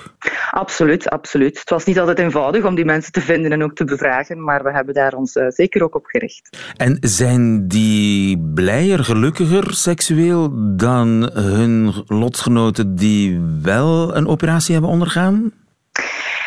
Absoluut, 0.51 1.09
absoluut. 1.09 1.59
Het 1.59 1.71
was 1.71 1.85
niet 1.85 1.99
altijd 1.99 2.19
eenvoudig 2.19 2.65
om 2.65 2.75
die 2.75 2.85
mensen 2.85 3.13
te 3.13 3.21
vinden 3.21 3.53
en 3.53 3.63
ook 3.63 3.75
te 3.75 3.85
bevragen, 3.85 4.45
maar 4.45 4.63
we 4.63 4.73
hebben 4.73 4.95
daar 4.95 5.15
ons 5.15 5.33
zeker 5.49 5.83
ook 5.83 5.95
op 5.95 6.05
gericht. 6.05 6.59
En 6.77 6.99
zijn 7.17 7.69
die 7.69 8.39
blijer, 8.39 9.05
gelukkiger 9.05 9.75
seksueel 9.75 10.53
dan 10.77 11.31
hun 11.33 11.95
lotgenoten 12.07 12.95
die 12.95 13.41
wel 13.63 14.17
een 14.17 14.27
operatie 14.27 14.73
hebben 14.73 14.91
ondergaan? 14.91 15.53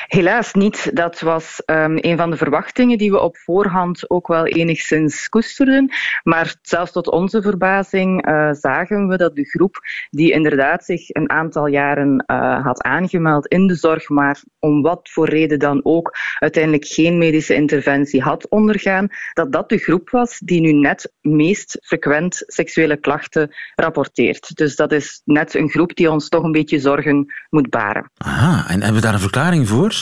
Helaas 0.09 0.53
niet. 0.53 0.95
Dat 0.95 1.19
was 1.19 1.61
um, 1.65 1.97
een 2.01 2.17
van 2.17 2.29
de 2.29 2.37
verwachtingen 2.37 2.97
die 2.97 3.11
we 3.11 3.19
op 3.19 3.37
voorhand 3.37 4.09
ook 4.09 4.27
wel 4.27 4.45
enigszins 4.45 5.29
koesterden. 5.29 5.91
Maar 6.23 6.55
zelfs 6.61 6.91
tot 6.91 7.09
onze 7.09 7.41
verbazing 7.41 8.27
uh, 8.27 8.51
zagen 8.51 9.07
we 9.07 9.17
dat 9.17 9.35
de 9.35 9.45
groep 9.45 9.79
die 10.09 10.31
inderdaad 10.31 10.83
zich 10.83 11.09
een 11.09 11.29
aantal 11.29 11.67
jaren 11.67 12.23
uh, 12.27 12.65
had 12.65 12.81
aangemeld 12.81 13.47
in 13.47 13.67
de 13.67 13.75
zorg, 13.75 14.09
maar 14.09 14.41
om 14.59 14.81
wat 14.81 15.09
voor 15.11 15.29
reden 15.29 15.59
dan 15.59 15.79
ook 15.83 16.17
uiteindelijk 16.39 16.85
geen 16.85 17.17
medische 17.17 17.55
interventie 17.55 18.21
had 18.21 18.49
ondergaan, 18.49 19.07
dat 19.33 19.51
dat 19.51 19.69
de 19.69 19.77
groep 19.77 20.09
was 20.09 20.39
die 20.39 20.61
nu 20.61 20.71
net 20.71 21.13
meest 21.21 21.77
frequent 21.81 22.43
seksuele 22.45 22.97
klachten 22.97 23.55
rapporteert. 23.75 24.55
Dus 24.55 24.75
dat 24.75 24.91
is 24.91 25.21
net 25.25 25.55
een 25.55 25.69
groep 25.69 25.95
die 25.95 26.11
ons 26.11 26.29
toch 26.29 26.43
een 26.43 26.51
beetje 26.51 26.79
zorgen 26.79 27.33
moet 27.49 27.69
baren. 27.69 28.11
Aha, 28.17 28.69
en 28.69 28.81
hebben 28.81 29.01
we 29.01 29.01
daar 29.01 29.13
een 29.13 29.19
verklaring 29.19 29.67
voor? 29.67 29.98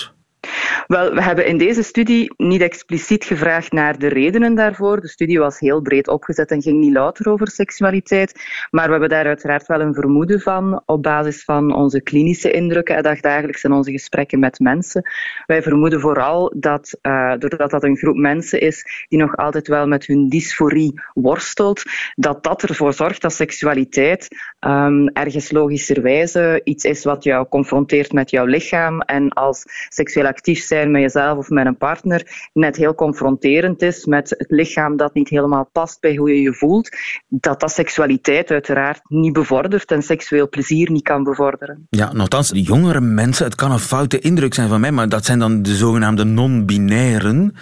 Wel, 0.88 1.14
we 1.14 1.22
hebben 1.22 1.46
in 1.46 1.58
deze 1.58 1.84
studie 1.84 2.34
niet 2.38 2.62
expliciet 2.62 3.24
gevraagd 3.24 3.72
naar 3.72 4.00
de 4.00 4.08
redenen 4.08 4.56
daarvoor. 4.56 5.02
De 5.02 5.08
studie 5.08 5.40
was 5.40 5.60
heel 5.60 5.82
breed 5.82 6.08
opgezet 6.08 6.52
en 6.52 6.62
ging 6.62 6.80
niet 6.80 6.94
louter 6.94 7.30
over 7.30 7.48
seksualiteit. 7.48 8.34
Maar 8.72 8.86
we 8.86 8.92
hebben 8.92 9.10
daar 9.10 9.26
uiteraard 9.26 9.68
wel 9.68 9.82
een 9.82 9.94
vermoeden 9.94 10.40
van 10.40 10.82
op 10.86 11.04
basis 11.04 11.44
van 11.44 11.76
onze 11.76 12.02
klinische 12.02 12.52
indrukken 12.52 12.96
en 12.96 13.04
dagdagelijks 13.04 13.64
in 13.64 13.72
onze 13.72 13.92
gesprekken 13.92 14.40
met 14.40 14.60
mensen. 14.60 15.10
Wij 15.46 15.62
vermoeden 15.62 16.00
vooral 16.00 16.54
dat, 16.56 16.98
uh, 17.02 17.34
doordat 17.38 17.72
dat 17.72 17.84
een 17.84 17.98
groep 17.98 18.16
mensen 18.16 18.62
is 18.62 19.06
die 19.08 19.20
nog 19.20 19.38
altijd 19.38 19.68
wel 19.68 19.88
met 19.88 20.06
hun 20.06 20.30
dysforie 20.30 21.02
worstelt, 21.14 21.84
dat 22.16 22.44
dat 22.44 22.64
ervoor 22.64 22.94
zorgt 22.94 23.22
dat 23.22 23.34
seksualiteit 23.34 24.28
um, 24.60 25.08
ergens 25.08 25.52
logischerwijze 25.52 26.62
iets 26.64 26.84
is 26.84 27.04
wat 27.04 27.24
jou 27.24 27.48
confronteert 27.48 28.12
met 28.12 28.30
jouw 28.30 28.46
lichaam. 28.46 29.02
En 29.02 29.30
als 29.30 29.64
seksueel 29.90 30.26
actief 30.38 30.64
zijn 30.64 30.92
met 30.92 31.02
jezelf 31.02 31.38
of 31.38 31.50
met 31.50 31.66
een 31.66 31.78
partner 31.78 32.50
net 32.54 32.76
heel 32.76 32.96
confronterend 32.96 33.82
is 33.82 34.06
met 34.06 34.30
het 34.30 34.52
lichaam 34.52 34.98
dat 34.98 35.14
niet 35.14 35.30
helemaal 35.30 35.70
past 35.72 36.00
bij 36.00 36.16
hoe 36.16 36.30
je 36.30 36.42
je 36.42 36.54
voelt, 36.54 36.90
dat 37.28 37.60
dat 37.60 37.72
seksualiteit 37.72 38.52
uiteraard 38.52 39.02
niet 39.04 39.34
bevordert 39.34 39.92
en 39.92 40.04
seksueel 40.04 40.50
plezier 40.50 40.92
niet 40.92 41.04
kan 41.04 41.24
bevorderen. 41.24 41.88
Ja, 41.90 42.14
nogthans, 42.14 42.52
jongere 42.54 43.02
mensen, 43.02 43.46
het 43.46 43.56
kan 43.56 43.72
een 43.72 43.80
foute 43.80 44.20
indruk 44.20 44.54
zijn 44.54 44.70
van 44.70 44.80
mij, 44.80 44.92
maar 44.92 45.10
dat 45.10 45.26
zijn 45.26 45.40
dan 45.40 45.62
de 45.62 45.76
zogenaamde 45.76 46.24
non-binairen. 46.24 47.56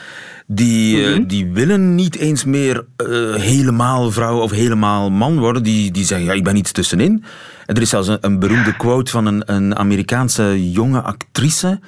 Die, 0.48 1.08
mm 1.08 1.28
die 1.28 1.52
willen 1.54 1.96
niet 1.96 2.16
eens 2.16 2.46
meer 2.46 2.86
uh, 2.98 3.36
helemaal 3.36 4.12
vrouw 4.12 4.40
of 4.40 4.52
helemaal 4.52 5.12
man 5.12 5.40
worden. 5.40 5.64
Die, 5.64 5.92
die 5.92 6.06
zeggen, 6.06 6.28
ja, 6.28 6.34
ik 6.34 6.44
ben 6.44 6.56
iets 6.56 6.72
tussenin. 6.72 7.24
En 7.66 7.76
er 7.76 7.82
is 7.82 7.90
zelfs 7.90 8.08
een, 8.08 8.18
een 8.22 8.40
beroemde 8.40 8.76
quote 8.78 9.12
van 9.12 9.26
een, 9.26 9.44
een 9.46 9.76
Amerikaanse 9.76 10.72
jonge 10.72 11.02
actrice 11.02 11.80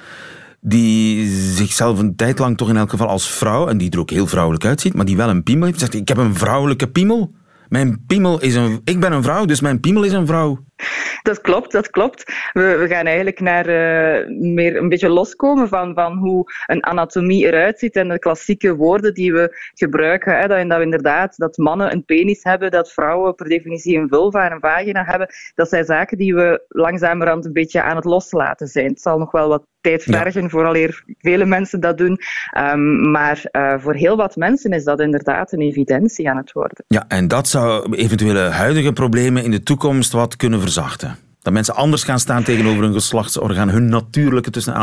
die 0.60 1.28
zichzelf 1.54 1.98
een 1.98 2.16
tijd 2.16 2.38
lang 2.38 2.56
toch 2.56 2.68
in 2.68 2.76
elk 2.76 2.90
geval 2.90 3.08
als 3.08 3.30
vrouw, 3.30 3.68
en 3.68 3.78
die 3.78 3.90
er 3.90 3.98
ook 3.98 4.10
heel 4.10 4.26
vrouwelijk 4.26 4.64
uitziet, 4.64 4.94
maar 4.94 5.04
die 5.04 5.16
wel 5.16 5.28
een 5.28 5.42
piemel 5.42 5.66
heeft, 5.66 5.78
zegt 5.78 5.94
ik 5.94 6.08
heb 6.08 6.16
een 6.16 6.34
vrouwelijke 6.34 6.86
piemel. 6.88 7.32
Mijn 7.68 8.04
piemel 8.06 8.40
is 8.40 8.54
een... 8.54 8.80
Ik 8.84 9.00
ben 9.00 9.12
een 9.12 9.22
vrouw, 9.22 9.44
dus 9.44 9.60
mijn 9.60 9.80
piemel 9.80 10.02
is 10.02 10.12
een 10.12 10.26
vrouw. 10.26 10.64
Dat 11.22 11.40
klopt, 11.40 11.72
dat 11.72 11.90
klopt. 11.90 12.32
We, 12.52 12.76
we 12.76 12.88
gaan 12.88 13.06
eigenlijk 13.06 13.40
naar 13.40 13.66
uh, 13.68 14.28
meer 14.38 14.76
een 14.76 14.88
beetje 14.88 15.08
loskomen 15.08 15.68
van, 15.68 15.94
van 15.94 16.16
hoe 16.16 16.52
een 16.66 16.84
anatomie 16.84 17.46
eruit 17.46 17.78
ziet 17.78 17.96
en 17.96 18.08
de 18.08 18.18
klassieke 18.18 18.74
woorden 18.76 19.14
die 19.14 19.32
we 19.32 19.70
gebruiken. 19.74 20.38
Hè, 20.38 20.46
dat, 20.46 20.68
dat 20.68 20.78
we 20.78 20.84
inderdaad 20.84 21.36
dat 21.36 21.56
mannen 21.56 21.92
een 21.92 22.04
penis 22.04 22.42
hebben, 22.42 22.70
dat 22.70 22.92
vrouwen 22.92 23.34
per 23.34 23.48
definitie 23.48 23.98
een 23.98 24.08
vulva 24.08 24.46
en 24.46 24.52
een 24.52 24.60
vagina 24.60 25.04
hebben. 25.04 25.28
Dat 25.54 25.68
zijn 25.68 25.84
zaken 25.84 26.18
die 26.18 26.34
we 26.34 26.64
langzamerhand 26.68 27.44
een 27.44 27.52
beetje 27.52 27.82
aan 27.82 27.96
het 27.96 28.04
loslaten 28.04 28.66
zijn. 28.66 28.86
Het 28.86 29.00
zal 29.00 29.18
nog 29.18 29.30
wel 29.30 29.48
wat 29.48 29.66
tijd 29.80 30.02
vergen, 30.02 30.42
ja. 30.42 30.48
vooraleer 30.48 31.04
vele 31.18 31.44
mensen 31.44 31.80
dat 31.80 31.98
doen. 31.98 32.18
Um, 32.58 33.10
maar 33.10 33.42
uh, 33.52 33.74
voor 33.78 33.94
heel 33.94 34.16
wat 34.16 34.36
mensen 34.36 34.70
is 34.70 34.84
dat 34.84 35.00
inderdaad 35.00 35.52
een 35.52 35.60
evidentie 35.60 36.30
aan 36.30 36.36
het 36.36 36.52
worden. 36.52 36.84
Ja, 36.88 37.04
en 37.08 37.28
dat 37.28 37.48
zou 37.48 37.96
eventuele 37.96 38.40
huidige 38.40 38.92
problemen 38.92 39.44
in 39.44 39.50
de 39.50 39.62
toekomst 39.62 40.12
wat 40.12 40.36
kunnen 40.36 40.60
Dat 41.42 41.52
mensen 41.52 41.74
anders 41.74 42.04
gaan 42.04 42.18
staan 42.18 42.42
tegenover 42.42 42.82
hun 42.82 42.92
geslachtsorgaan, 42.92 43.68
hun 43.68 43.88
natuurlijke 43.88 44.50
tussen 44.50 44.74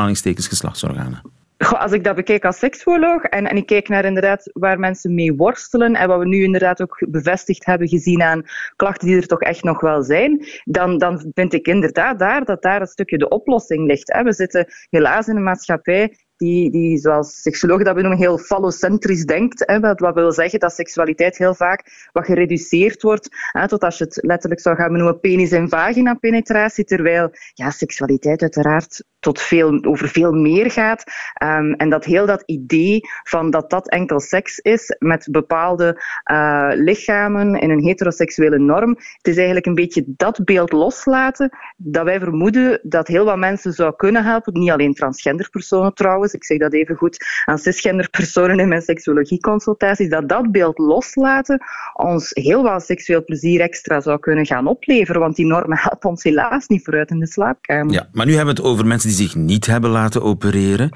geslachtsorganen. 0.48 1.22
Als 1.58 1.92
ik 1.92 2.04
dat 2.04 2.16
bekijk 2.16 2.46
als 2.46 2.60
seksuoloog 2.60 3.24
en, 3.24 3.48
en 3.50 3.58
ik 3.58 3.66
kijk 3.66 3.88
naar 3.90 4.06
inderdaad 4.06 4.50
waar 4.54 4.80
mensen 4.80 5.14
mee 5.14 5.36
worstelen 5.36 5.96
en 5.96 6.08
wat 6.08 6.20
we 6.20 6.28
nu 6.28 6.44
inderdaad 6.44 6.82
ook 6.82 7.06
bevestigd 7.10 7.66
hebben 7.66 7.88
gezien 7.88 8.22
aan 8.22 8.44
klachten 8.76 9.08
die 9.08 9.18
er 9.18 9.28
toch 9.28 9.42
echt 9.42 9.64
nog 9.64 9.82
wel 9.82 10.04
zijn, 10.04 10.46
dan, 10.64 10.98
dan 10.98 11.32
vind 11.34 11.54
ik 11.54 11.68
inderdaad 11.68 12.20
daar 12.20 12.46
dat 12.46 12.62
daar 12.62 12.82
een 12.82 12.88
stukje 12.88 13.18
de 13.18 13.28
oplossing 13.28 13.88
ligt. 13.88 14.22
We 14.24 14.34
zitten 14.34 14.66
helaas 14.90 15.28
in 15.28 15.36
een 15.36 15.44
maatschappij 15.44 16.14
die, 16.38 16.72
die 16.72 16.98
zoals 16.98 17.42
seksologen 17.42 17.86
dat 17.86 17.96
benoemen, 17.96 18.20
heel 18.20 18.38
fallocentrisch 18.38 19.26
denkt. 19.26 19.64
Hè, 19.66 19.80
wat, 19.80 20.00
wat 20.00 20.14
wil 20.14 20.32
zeggen 20.32 20.60
dat 20.60 20.74
seksualiteit 20.74 21.38
heel 21.38 21.54
vaak 21.54 22.10
wat 22.12 22.26
gereduceerd 22.26 23.02
wordt 23.02 23.30
hè, 23.52 23.68
tot 23.68 23.84
als 23.84 23.98
je 23.98 24.04
het 24.04 24.18
letterlijk 24.22 24.62
zou 24.62 24.76
gaan 24.76 24.92
benoemen 24.92 25.20
penis- 25.20 25.52
en 25.52 25.70
vagina-penetratie, 25.70 26.84
terwijl 26.84 27.32
ja, 27.54 27.70
seksualiteit 27.70 28.42
uiteraard 28.42 29.04
tot 29.20 29.42
veel, 29.42 29.84
over 29.84 30.08
veel 30.08 30.32
meer 30.32 30.72
gaat. 30.72 31.04
Um, 31.44 31.74
en 31.74 31.90
dat 31.90 32.06
heel 32.06 32.26
dat 32.26 32.44
idee 32.46 33.00
van 33.24 33.50
dat 33.50 33.70
dat 33.70 33.90
enkel 33.90 34.20
seks 34.20 34.60
is 34.60 34.96
met 35.00 35.28
bepaalde 35.32 36.02
uh, 36.32 36.70
lichamen 36.74 37.56
in 37.56 37.70
een 37.70 37.84
heteroseksuele 37.84 38.60
norm, 38.60 38.90
het 38.90 39.28
is 39.28 39.36
eigenlijk 39.36 39.66
een 39.66 39.76
beetje 39.76 40.04
dat 40.08 40.44
beeld 40.44 40.72
loslaten 40.72 41.58
dat 41.78 42.04
wij 42.04 42.20
vermoeden 42.20 42.80
dat 42.84 43.08
heel 43.08 43.26
wat 43.26 43.38
mensen 43.38 43.74
zou 43.74 43.96
kunnen 43.96 44.24
helpen, 44.24 44.54
niet 44.54 44.72
alleen 44.72 44.94
transgender 44.94 45.50
personen 45.50 45.94
trouwens, 45.94 46.25
ik 46.34 46.44
zeg 46.44 46.58
dat 46.58 46.74
even 46.74 46.96
goed 46.96 47.26
aan 47.46 47.58
cisgender 47.58 48.10
personen 48.10 48.60
in 48.60 48.68
mijn 48.68 48.82
seksologie-consultaties, 48.82 50.10
dat 50.10 50.30
dat 50.30 50.52
beeld 50.52 50.78
loslaten 50.78 51.64
ons 51.94 52.30
heel 52.34 52.64
wat 52.64 52.86
seksueel 52.86 53.24
plezier 53.24 53.62
extra 53.62 54.02
zou 54.02 54.20
kunnen 54.20 54.46
gaan 54.46 54.68
opleveren, 54.68 55.22
want 55.22 55.36
die 55.36 55.46
normen 55.46 55.78
helpen 55.88 56.10
ons 56.10 56.24
helaas 56.24 56.68
niet 56.68 56.84
vooruit 56.84 57.10
in 57.10 57.20
de 57.20 57.28
slaapkamer. 57.28 57.94
Ja, 57.94 58.08
maar 58.12 58.26
nu 58.26 58.36
hebben 58.36 58.56
we 58.56 58.62
het 58.62 58.72
over 58.72 58.86
mensen 58.86 59.10
die 59.10 59.18
zich 59.18 59.36
niet 59.36 59.66
hebben 59.66 59.90
laten 59.90 60.22
opereren. 60.22 60.90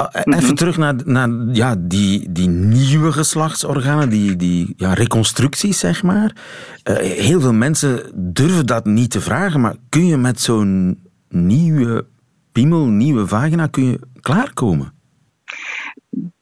Uh, 0.00 0.06
even 0.12 0.40
mm 0.40 0.46
-hmm. 0.46 0.54
terug 0.54 0.76
naar, 0.76 0.94
naar 1.04 1.28
ja, 1.52 1.76
die, 1.78 2.32
die 2.32 2.48
nieuwe 2.48 3.12
geslachtsorganen, 3.12 4.08
die, 4.08 4.36
die 4.36 4.74
ja, 4.76 4.94
reconstructies, 4.94 5.78
zeg 5.78 6.02
maar. 6.02 6.36
Uh, 6.90 6.96
heel 6.96 7.40
veel 7.40 7.52
mensen 7.52 8.10
durven 8.14 8.66
dat 8.66 8.84
niet 8.84 9.10
te 9.10 9.20
vragen, 9.20 9.60
maar 9.60 9.74
kun 9.88 10.06
je 10.06 10.16
met 10.16 10.40
zo'n 10.40 10.98
nieuwe 11.28 12.06
piemel, 12.52 12.86
nieuwe 12.86 13.26
vagina, 13.26 13.66
kun 13.66 13.84
je 13.84 14.00
klaarkomen? 14.20 14.92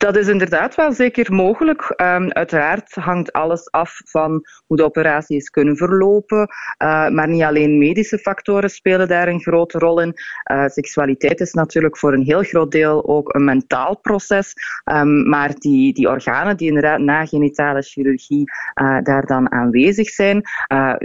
Dat 0.00 0.16
is 0.16 0.28
inderdaad 0.28 0.75
wel 0.75 0.92
zeker 0.92 1.35
mogelijk. 1.35 1.95
Um, 1.97 2.33
uiteraard 2.33 2.95
hangt 2.95 3.33
alles 3.33 3.71
af 3.71 4.00
van 4.04 4.45
hoe 4.66 4.76
de 4.76 4.85
operaties 4.85 5.50
kunnen 5.50 5.76
verlopen. 5.76 6.38
Uh, 6.38 7.09
maar 7.09 7.28
niet 7.28 7.42
alleen 7.42 7.78
medische 7.78 8.19
factoren 8.19 8.71
spelen 8.71 9.09
daar 9.09 9.28
een 9.28 9.40
grote 9.40 9.78
rol 9.78 10.00
in. 10.00 10.14
Uh, 10.52 10.66
seksualiteit 10.66 11.40
is 11.40 11.52
natuurlijk 11.52 11.99
voor 11.99 12.12
een 12.12 12.23
heel 12.23 12.42
groot 12.42 12.71
deel 12.71 13.09
ook 13.09 13.35
een 13.35 13.45
mentaal 13.45 13.99
proces. 13.99 14.54
Um, 14.85 15.28
maar 15.28 15.54
die, 15.54 15.92
die 15.92 16.09
organen 16.09 16.57
die 16.57 16.69
inderdaad 16.69 17.00
na 17.00 17.26
genitale 17.26 17.83
chirurgie 17.83 18.50
uh, 18.83 18.99
daar 19.02 19.26
dan 19.26 19.52
aanwezig 19.52 20.09
zijn, 20.09 20.42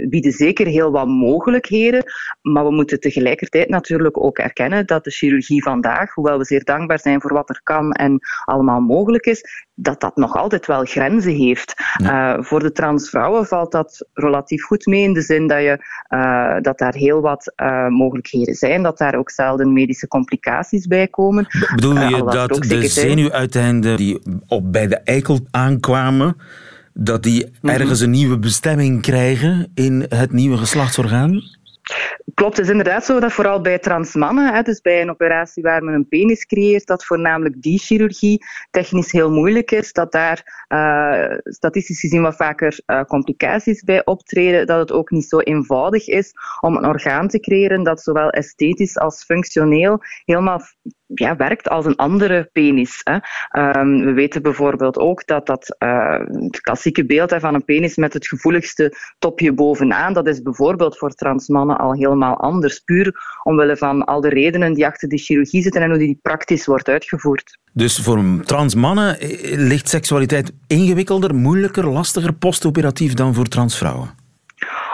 bieden 0.08 0.32
zeker 0.32 0.66
heel 0.66 0.90
wat 0.90 1.06
mogelijkheden. 1.06 2.04
Maar 2.42 2.64
we 2.64 2.72
moeten 2.72 3.00
tegelijkertijd 3.00 3.68
natuurlijk 3.68 4.22
ook 4.22 4.38
erkennen 4.38 4.86
dat 4.86 5.04
de 5.04 5.10
chirurgie 5.10 5.62
vandaag, 5.62 6.14
hoewel 6.14 6.38
we 6.38 6.44
zeer 6.44 6.64
dankbaar 6.64 6.98
zijn 6.98 7.20
voor 7.20 7.32
wat 7.32 7.48
er 7.48 7.60
kan 7.62 7.92
en 7.92 8.18
allemaal 8.44 8.84
mogelijk 8.86 9.26
is, 9.26 9.66
dat 9.74 10.00
dat 10.00 10.16
nog 10.16 10.36
altijd 10.36 10.66
wel 10.66 10.84
grenzen 10.84 11.34
heeft. 11.34 11.74
Ja. 11.96 12.36
Uh, 12.36 12.44
voor 12.44 12.60
de 12.60 12.72
transvrouwen 12.72 13.46
valt 13.46 13.72
dat 13.72 14.06
relatief 14.12 14.64
goed 14.64 14.86
mee 14.86 15.02
in 15.02 15.12
de 15.12 15.22
zin 15.22 15.46
dat, 15.46 15.60
je, 15.60 15.78
uh, 16.14 16.60
dat 16.60 16.78
daar 16.78 16.94
heel 16.94 17.20
wat 17.20 17.52
uh, 17.56 17.88
mogelijkheden 17.88 18.54
zijn, 18.54 18.82
dat 18.82 18.98
daar 18.98 19.14
ook 19.14 19.30
zelden 19.30 19.72
medische 19.72 20.08
complicaties 20.08 20.86
bij 20.86 21.08
komen. 21.08 21.46
Bedoel 21.74 21.98
je 21.98 22.24
dat 22.24 22.54
de 22.54 22.86
zenuwuiteinden 22.86 23.96
die 23.96 24.20
op, 24.46 24.72
bij 24.72 24.86
de 24.86 24.96
eikel 24.96 25.38
aankwamen, 25.50 26.36
dat 26.94 27.22
die 27.22 27.50
ergens 27.62 28.00
een 28.00 28.10
nieuwe 28.10 28.38
bestemming 28.38 29.02
krijgen 29.02 29.70
in 29.74 30.06
het 30.08 30.32
nieuwe 30.32 30.56
geslachtsorgaan? 30.56 31.42
Klopt, 32.34 32.56
het 32.56 32.66
is 32.66 32.70
inderdaad 32.70 33.04
zo 33.04 33.20
dat 33.20 33.32
vooral 33.32 33.60
bij 33.60 33.78
transmannen, 33.78 34.64
dus 34.64 34.80
bij 34.80 35.00
een 35.02 35.10
operatie 35.10 35.62
waar 35.62 35.84
men 35.84 35.94
een 35.94 36.08
penis 36.08 36.46
creëert, 36.46 36.86
dat 36.86 37.04
voornamelijk 37.04 37.62
die 37.62 37.78
chirurgie 37.78 38.44
technisch 38.70 39.12
heel 39.12 39.30
moeilijk 39.30 39.70
is, 39.70 39.92
dat 39.92 40.12
daar 40.12 40.66
uh, 40.68 41.38
statistisch 41.44 42.00
gezien 42.00 42.22
wat 42.22 42.36
vaker 42.36 42.80
uh, 42.86 43.02
complicaties 43.02 43.82
bij 43.82 44.04
optreden, 44.04 44.66
dat 44.66 44.78
het 44.78 44.92
ook 44.92 45.10
niet 45.10 45.28
zo 45.28 45.38
eenvoudig 45.38 46.06
is 46.08 46.32
om 46.60 46.76
een 46.76 46.86
orgaan 46.86 47.28
te 47.28 47.40
creëren 47.40 47.82
dat 47.82 48.02
zowel 48.02 48.30
esthetisch 48.30 48.98
als 48.98 49.24
functioneel 49.24 49.98
helemaal 50.24 50.60
ja, 51.14 51.36
werkt 51.36 51.68
als 51.68 51.86
een 51.86 51.96
andere 51.96 52.48
penis. 52.52 53.00
Hè. 53.02 53.16
Ehm, 53.50 54.04
we 54.04 54.12
weten 54.12 54.42
bijvoorbeeld 54.42 54.98
ook 54.98 55.26
dat 55.26 55.46
dat 55.46 55.76
uh, 55.78 56.18
het 56.28 56.60
klassieke 56.60 57.06
beeld 57.06 57.30
hè, 57.30 57.40
van 57.40 57.54
een 57.54 57.64
penis 57.64 57.96
met 57.96 58.12
het 58.12 58.26
gevoeligste 58.26 58.96
topje 59.18 59.52
bovenaan, 59.52 60.12
dat 60.12 60.26
is 60.26 60.42
bijvoorbeeld 60.42 60.98
voor 60.98 61.10
transmannen 61.10 61.78
al 61.78 61.92
helemaal 61.92 62.36
anders. 62.36 62.78
Puur 62.78 63.14
omwille 63.42 63.76
van 63.76 64.04
al 64.04 64.20
de 64.20 64.28
redenen 64.28 64.74
die 64.74 64.86
achter 64.86 65.08
die 65.08 65.18
chirurgie 65.18 65.62
zitten 65.62 65.82
en 65.82 65.88
hoe 65.88 65.98
die 65.98 66.18
praktisch 66.22 66.66
wordt 66.66 66.88
uitgevoerd. 66.88 67.58
Dus 67.72 67.98
voor 67.98 68.24
transmannen 68.44 69.20
eh, 69.20 69.56
ligt 69.56 69.88
seksualiteit 69.88 70.52
ingewikkelder, 70.66 71.34
moeilijker, 71.34 71.90
lastiger 71.90 72.32
postoperatief 72.32 73.14
dan 73.14 73.34
voor 73.34 73.46
transvrouwen? 73.46 74.25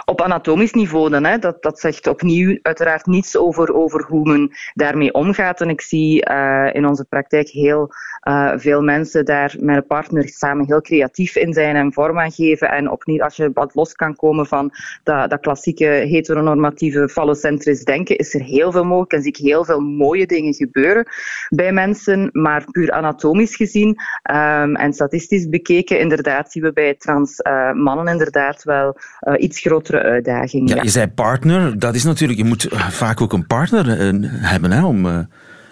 Op 0.05 0.21
anatomisch 0.21 0.73
niveau 0.73 1.09
dan, 1.09 1.23
hè, 1.23 1.37
dat, 1.37 1.63
dat 1.63 1.79
zegt 1.79 2.07
opnieuw 2.07 2.59
uiteraard 2.61 3.05
niets 3.05 3.37
over, 3.37 3.73
over 3.73 4.05
hoe 4.07 4.31
men 4.31 4.51
daarmee 4.73 5.13
omgaat. 5.13 5.61
En 5.61 5.69
ik 5.69 5.81
zie 5.81 6.29
uh, 6.29 6.69
in 6.73 6.87
onze 6.87 7.05
praktijk 7.05 7.49
heel 7.49 7.91
uh, 8.27 8.51
veel 8.55 8.81
mensen 8.81 9.25
daar 9.25 9.55
met 9.59 9.75
een 9.75 9.87
partner 9.87 10.29
samen 10.29 10.65
heel 10.65 10.81
creatief 10.81 11.35
in 11.35 11.53
zijn 11.53 11.75
en 11.75 11.93
vorm 11.93 12.19
aan 12.19 12.31
geven. 12.31 12.69
En 12.69 12.91
opnieuw, 12.91 13.21
als 13.21 13.35
je 13.35 13.51
wat 13.53 13.75
los 13.75 13.93
kan 13.93 14.15
komen 14.15 14.45
van 14.45 14.71
dat, 15.03 15.29
dat 15.29 15.39
klassieke 15.39 15.85
heteronormatieve 15.85 17.09
fallocentrisch 17.09 17.83
denken, 17.83 18.17
is 18.17 18.33
er 18.33 18.41
heel 18.41 18.71
veel 18.71 18.85
mogelijk 18.85 19.13
en 19.13 19.21
zie 19.21 19.31
ik 19.31 19.37
heel 19.37 19.65
veel 19.65 19.79
mooie 19.79 20.25
dingen 20.25 20.53
gebeuren 20.53 21.07
bij 21.49 21.71
mensen. 21.71 22.29
Maar 22.31 22.65
puur 22.71 22.91
anatomisch 22.91 23.55
gezien 23.55 23.87
um, 24.31 24.75
en 24.75 24.93
statistisch 24.93 25.49
bekeken, 25.49 25.99
inderdaad, 25.99 26.51
zien 26.51 26.63
we 26.63 26.73
bij 26.73 26.95
trans 26.95 27.39
uh, 27.39 27.71
mannen 27.71 28.07
inderdaad 28.07 28.63
wel 28.63 28.97
iets 29.37 29.59
groter 29.59 29.92
uitdaging. 30.01 30.69
Ja, 30.69 30.83
Je 30.83 30.89
zei 30.89 31.07
partner, 31.07 31.79
dat 31.79 31.95
is 31.95 32.03
natuurlijk, 32.03 32.39
je 32.39 32.45
moet 32.45 32.67
vaak 32.71 33.21
ook 33.21 33.33
een 33.33 33.47
partner 33.47 34.13
uh, 34.13 34.29
hebben 34.29 34.71
hè, 34.71 34.85
om 34.85 35.05
uh, 35.05 35.17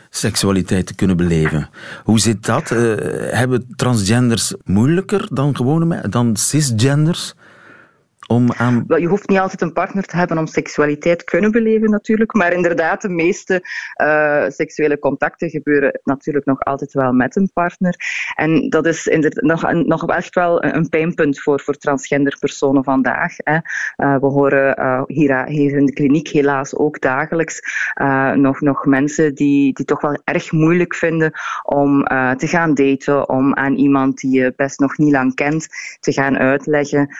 seksualiteit 0.09 0.85
te 0.85 0.95
kunnen 0.95 1.17
beleven. 1.17 1.69
Hoe 2.03 2.19
zit 2.19 2.45
dat? 2.45 2.69
Hebben 3.31 3.73
transgenders 3.75 4.53
moeilijker 4.63 5.27
dan 5.31 5.55
gewone 5.55 6.09
dan 6.09 6.35
cisgenders? 6.35 7.33
Om. 8.31 8.47
Je 8.87 9.07
hoeft 9.07 9.29
niet 9.29 9.39
altijd 9.39 9.61
een 9.61 9.73
partner 9.73 10.03
te 10.03 10.15
hebben 10.15 10.37
om 10.37 10.47
seksualiteit 10.47 11.23
kunnen 11.23 11.51
beleven 11.51 11.89
natuurlijk, 11.89 12.33
maar 12.33 12.53
inderdaad, 12.53 13.01
de 13.01 13.09
meeste 13.09 13.61
uh, 14.01 14.43
seksuele 14.47 14.99
contacten 14.99 15.49
gebeuren 15.49 15.99
natuurlijk 16.03 16.45
nog 16.45 16.59
altijd 16.59 16.93
wel 16.93 17.11
met 17.11 17.35
een 17.35 17.51
partner. 17.53 17.95
En 18.35 18.69
dat 18.69 18.85
is 18.85 19.09
nog, 19.35 19.71
nog 19.71 20.07
echt 20.07 20.35
wel 20.35 20.63
een 20.63 20.89
pijnpunt 20.89 21.41
voor, 21.41 21.61
voor 21.61 21.77
transgender 21.77 22.37
personen 22.39 22.83
vandaag. 22.83 23.35
Hè. 23.37 23.53
Uh, 23.53 24.19
we 24.19 24.25
horen 24.25 25.03
hier, 25.07 25.45
hier, 25.45 25.77
in 25.77 25.85
de 25.85 25.93
kliniek 25.93 26.27
helaas 26.27 26.75
ook 26.75 27.01
dagelijks 27.01 27.59
nog, 28.33 28.61
nog 28.61 28.85
mensen 28.85 29.35
die, 29.35 29.73
die 29.73 29.85
toch 29.85 30.01
wel 30.01 30.21
erg 30.23 30.51
moeilijk 30.51 30.95
vinden 30.95 31.31
om 31.63 32.03
te 32.37 32.47
gaan 32.47 32.73
daten, 32.73 33.29
om 33.29 33.55
aan 33.55 33.75
iemand 33.75 34.17
die 34.17 34.39
je 34.39 34.53
best 34.55 34.79
nog 34.79 34.97
niet 34.97 35.11
lang 35.11 35.35
kent 35.35 35.67
te 35.99 36.13
gaan 36.13 36.37
uitleggen 36.37 37.15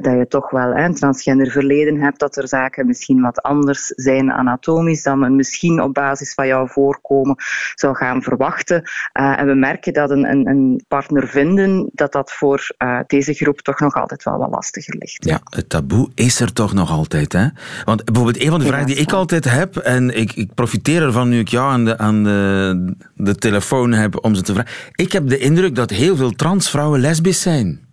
dat 0.00 0.12
je 0.12 0.23
toch 0.28 0.50
wel 0.50 0.76
een 0.76 0.94
transgender 0.94 1.50
verleden 1.50 2.00
hebt, 2.00 2.18
dat 2.18 2.36
er 2.36 2.48
zaken 2.48 2.86
misschien 2.86 3.20
wat 3.20 3.42
anders 3.42 3.86
zijn 3.86 4.32
anatomisch 4.32 5.02
dan 5.02 5.18
men 5.18 5.36
misschien 5.36 5.82
op 5.82 5.94
basis 5.94 6.34
van 6.34 6.46
jouw 6.46 6.66
voorkomen 6.66 7.36
zou 7.74 7.96
gaan 7.96 8.22
verwachten. 8.22 8.82
Uh, 9.20 9.38
en 9.38 9.46
we 9.46 9.54
merken 9.54 9.92
dat 9.92 10.10
een, 10.10 10.30
een, 10.30 10.46
een, 10.46 10.84
partner 10.88 11.28
vinden, 11.28 11.90
dat 11.92 12.12
dat 12.12 12.32
voor 12.32 12.68
uh, 12.78 12.98
deze 13.06 13.34
groep 13.34 13.60
toch 13.60 13.80
nog 13.80 13.94
altijd 13.94 14.22
wel 14.22 14.38
wat 14.38 14.50
lastiger 14.50 14.96
ligt. 14.98 15.24
Ja, 15.24 15.40
het 15.44 15.68
taboe 15.68 16.10
is 16.14 16.40
er 16.40 16.52
toch 16.52 16.72
nog 16.72 16.90
altijd. 16.90 17.32
Hè? 17.32 17.46
Want 17.84 18.04
bijvoorbeeld 18.04 18.42
een 18.42 18.50
van 18.50 18.60
de 18.60 18.66
vragen 18.66 18.86
die 18.86 18.96
ik 18.96 19.12
altijd 19.12 19.50
heb, 19.50 19.76
en 19.76 20.16
ik, 20.16 20.32
ik 20.32 20.54
profiteer 20.54 21.02
ervan 21.02 21.28
nu 21.28 21.38
ik 21.38 21.48
jou 21.48 21.72
aan, 21.72 21.84
de, 21.84 21.98
aan 21.98 22.24
de, 22.24 22.94
de 23.14 23.34
telefoon 23.34 23.92
heb 23.92 24.24
om 24.24 24.34
ze 24.34 24.42
te 24.42 24.52
vragen. 24.52 24.72
Ik 24.94 25.12
heb 25.12 25.28
de 25.28 25.38
indruk 25.38 25.74
dat 25.74 25.90
heel 25.90 26.16
veel 26.16 26.30
transvrouwen 26.30 27.00
lesbisch 27.00 27.42
zijn 27.42 27.83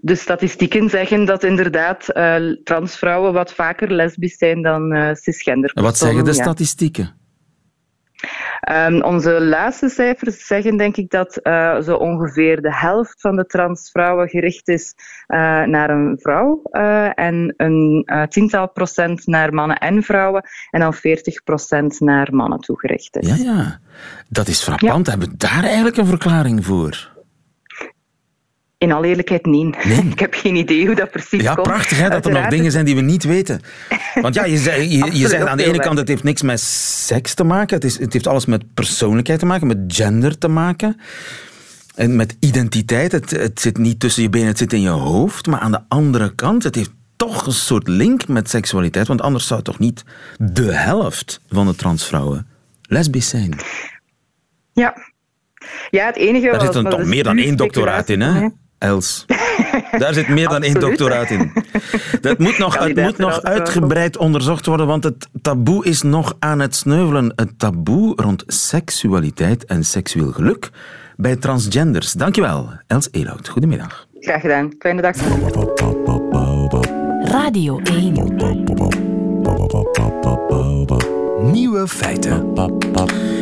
de 0.00 0.14
statistieken 0.14 0.90
zeggen 0.90 1.24
dat 1.24 1.44
inderdaad 1.44 2.06
uh, 2.08 2.36
transvrouwen 2.64 3.32
wat 3.32 3.52
vaker 3.52 3.92
lesbisch 3.92 4.36
zijn 4.36 4.62
dan 4.62 4.96
uh, 4.96 5.14
cisgender. 5.14 5.70
Wat 5.74 5.98
zeggen 5.98 6.24
de 6.24 6.32
statistieken? 6.32 7.24
Um, 8.70 9.02
onze 9.02 9.40
laatste 9.40 9.88
cijfers 9.88 10.46
zeggen 10.46 10.76
denk 10.76 10.96
ik 10.96 11.10
dat 11.10 11.38
uh, 11.42 11.80
zo 11.80 11.96
ongeveer 11.96 12.62
de 12.62 12.74
helft 12.74 13.20
van 13.20 13.36
de 13.36 13.46
transvrouwen 13.46 14.28
gericht 14.28 14.68
is 14.68 14.94
uh, 14.96 15.38
naar 15.62 15.90
een 15.90 16.18
vrouw 16.20 16.62
uh, 16.70 17.18
en 17.18 17.54
een 17.56 18.06
tiental 18.28 18.70
procent 18.70 19.26
naar 19.26 19.54
mannen 19.54 19.76
en 19.76 20.02
vrouwen 20.02 20.42
en 20.70 20.80
dan 20.80 20.94
40 20.94 21.42
procent 21.42 22.00
naar 22.00 22.34
mannen 22.34 22.58
toegericht 22.58 23.16
is. 23.16 23.28
Ja, 23.28 23.52
ja. 23.52 23.78
dat 24.28 24.48
is 24.48 24.62
frappant. 24.62 25.06
Ja. 25.06 25.12
Hebben 25.12 25.30
we 25.30 25.36
daar 25.36 25.64
eigenlijk 25.64 25.96
een 25.96 26.06
verklaring 26.06 26.64
voor? 26.64 27.15
In 28.78 28.92
alle 28.92 29.06
eerlijkheid, 29.06 29.46
nee. 29.46 29.64
nee. 29.64 30.02
Ik 30.12 30.18
heb 30.18 30.34
geen 30.34 30.54
idee 30.54 30.86
hoe 30.86 30.94
dat 30.94 31.10
precies 31.10 31.42
ja, 31.42 31.54
komt. 31.54 31.66
Ja, 31.66 31.72
prachtig 31.72 31.98
hè, 31.98 32.08
dat 32.08 32.26
er 32.26 32.32
nog 32.32 32.46
dingen 32.46 32.72
zijn 32.72 32.84
die 32.84 32.94
we 32.94 33.00
niet 33.00 33.24
weten. 33.24 33.60
Want 34.22 34.34
ja, 34.34 34.44
je, 34.44 34.58
zegt, 34.58 34.92
je, 34.92 35.10
je 35.12 35.28
zegt 35.28 35.46
aan 35.46 35.56
de 35.56 35.64
ene 35.64 35.78
kant, 35.78 35.98
het 35.98 36.08
heeft 36.08 36.22
niks 36.22 36.42
met 36.42 36.60
seks 36.60 37.34
te 37.34 37.44
maken. 37.44 37.74
Het, 37.74 37.84
is, 37.84 37.98
het 37.98 38.12
heeft 38.12 38.26
alles 38.26 38.46
met 38.46 38.74
persoonlijkheid 38.74 39.38
te 39.38 39.46
maken, 39.46 39.66
met 39.66 39.78
gender 39.88 40.38
te 40.38 40.48
maken. 40.48 41.00
En 41.94 42.16
met 42.16 42.36
identiteit. 42.40 43.12
Het, 43.12 43.30
het 43.30 43.60
zit 43.60 43.78
niet 43.78 44.00
tussen 44.00 44.22
je 44.22 44.30
benen, 44.30 44.48
het 44.48 44.58
zit 44.58 44.72
in 44.72 44.80
je 44.80 44.88
hoofd. 44.88 45.46
Maar 45.46 45.60
aan 45.60 45.72
de 45.72 45.82
andere 45.88 46.34
kant, 46.34 46.62
het 46.62 46.74
heeft 46.74 46.92
toch 47.16 47.46
een 47.46 47.52
soort 47.52 47.88
link 47.88 48.28
met 48.28 48.50
seksualiteit. 48.50 49.06
Want 49.06 49.20
anders 49.20 49.46
zou 49.46 49.62
toch 49.62 49.78
niet 49.78 50.04
de 50.38 50.72
helft 50.72 51.40
van 51.50 51.66
de 51.66 51.74
transvrouwen 51.74 52.46
lesbisch 52.82 53.28
zijn. 53.28 53.58
Ja, 54.72 54.96
ja, 55.90 56.06
het 56.06 56.16
enige 56.16 56.50
Daar 56.50 56.60
zit 56.60 56.72
dan 56.72 56.90
toch 56.90 57.04
meer 57.04 57.24
dan 57.24 57.38
één 57.38 57.56
doctoraat 57.56 58.08
in, 58.08 58.20
hè? 58.20 58.48
Els. 58.78 59.24
Daar 59.98 60.14
zit 60.14 60.28
meer 60.28 60.48
dan 60.48 60.62
één 60.62 60.80
doctoraat 60.80 61.30
in. 61.30 61.52
Dat 62.20 62.38
moet 62.38 62.58
nog, 62.58 62.78
het 62.78 62.96
moet 62.96 63.18
nog 63.18 63.42
uitgebreid 63.42 64.16
onderzocht 64.16 64.66
worden, 64.66 64.86
want 64.86 65.04
het 65.04 65.28
taboe 65.42 65.84
is 65.84 66.02
nog 66.02 66.36
aan 66.38 66.58
het 66.58 66.76
sneuvelen. 66.76 67.32
Het 67.36 67.58
taboe 67.58 68.12
rond 68.16 68.44
seksualiteit 68.46 69.64
en 69.64 69.84
seksueel 69.84 70.32
geluk 70.32 70.70
bij 71.16 71.36
transgenders. 71.36 72.12
Dankjewel, 72.12 72.70
Els 72.86 73.08
Elout. 73.10 73.48
Goedemiddag. 73.48 74.06
Graag 74.20 74.40
gedaan. 74.40 74.72
Fijne 74.78 75.02
dag. 75.02 75.16
Radio 77.24 77.80
1. 77.82 78.14
Nieuwe 81.40 81.88
feiten. 81.88 82.52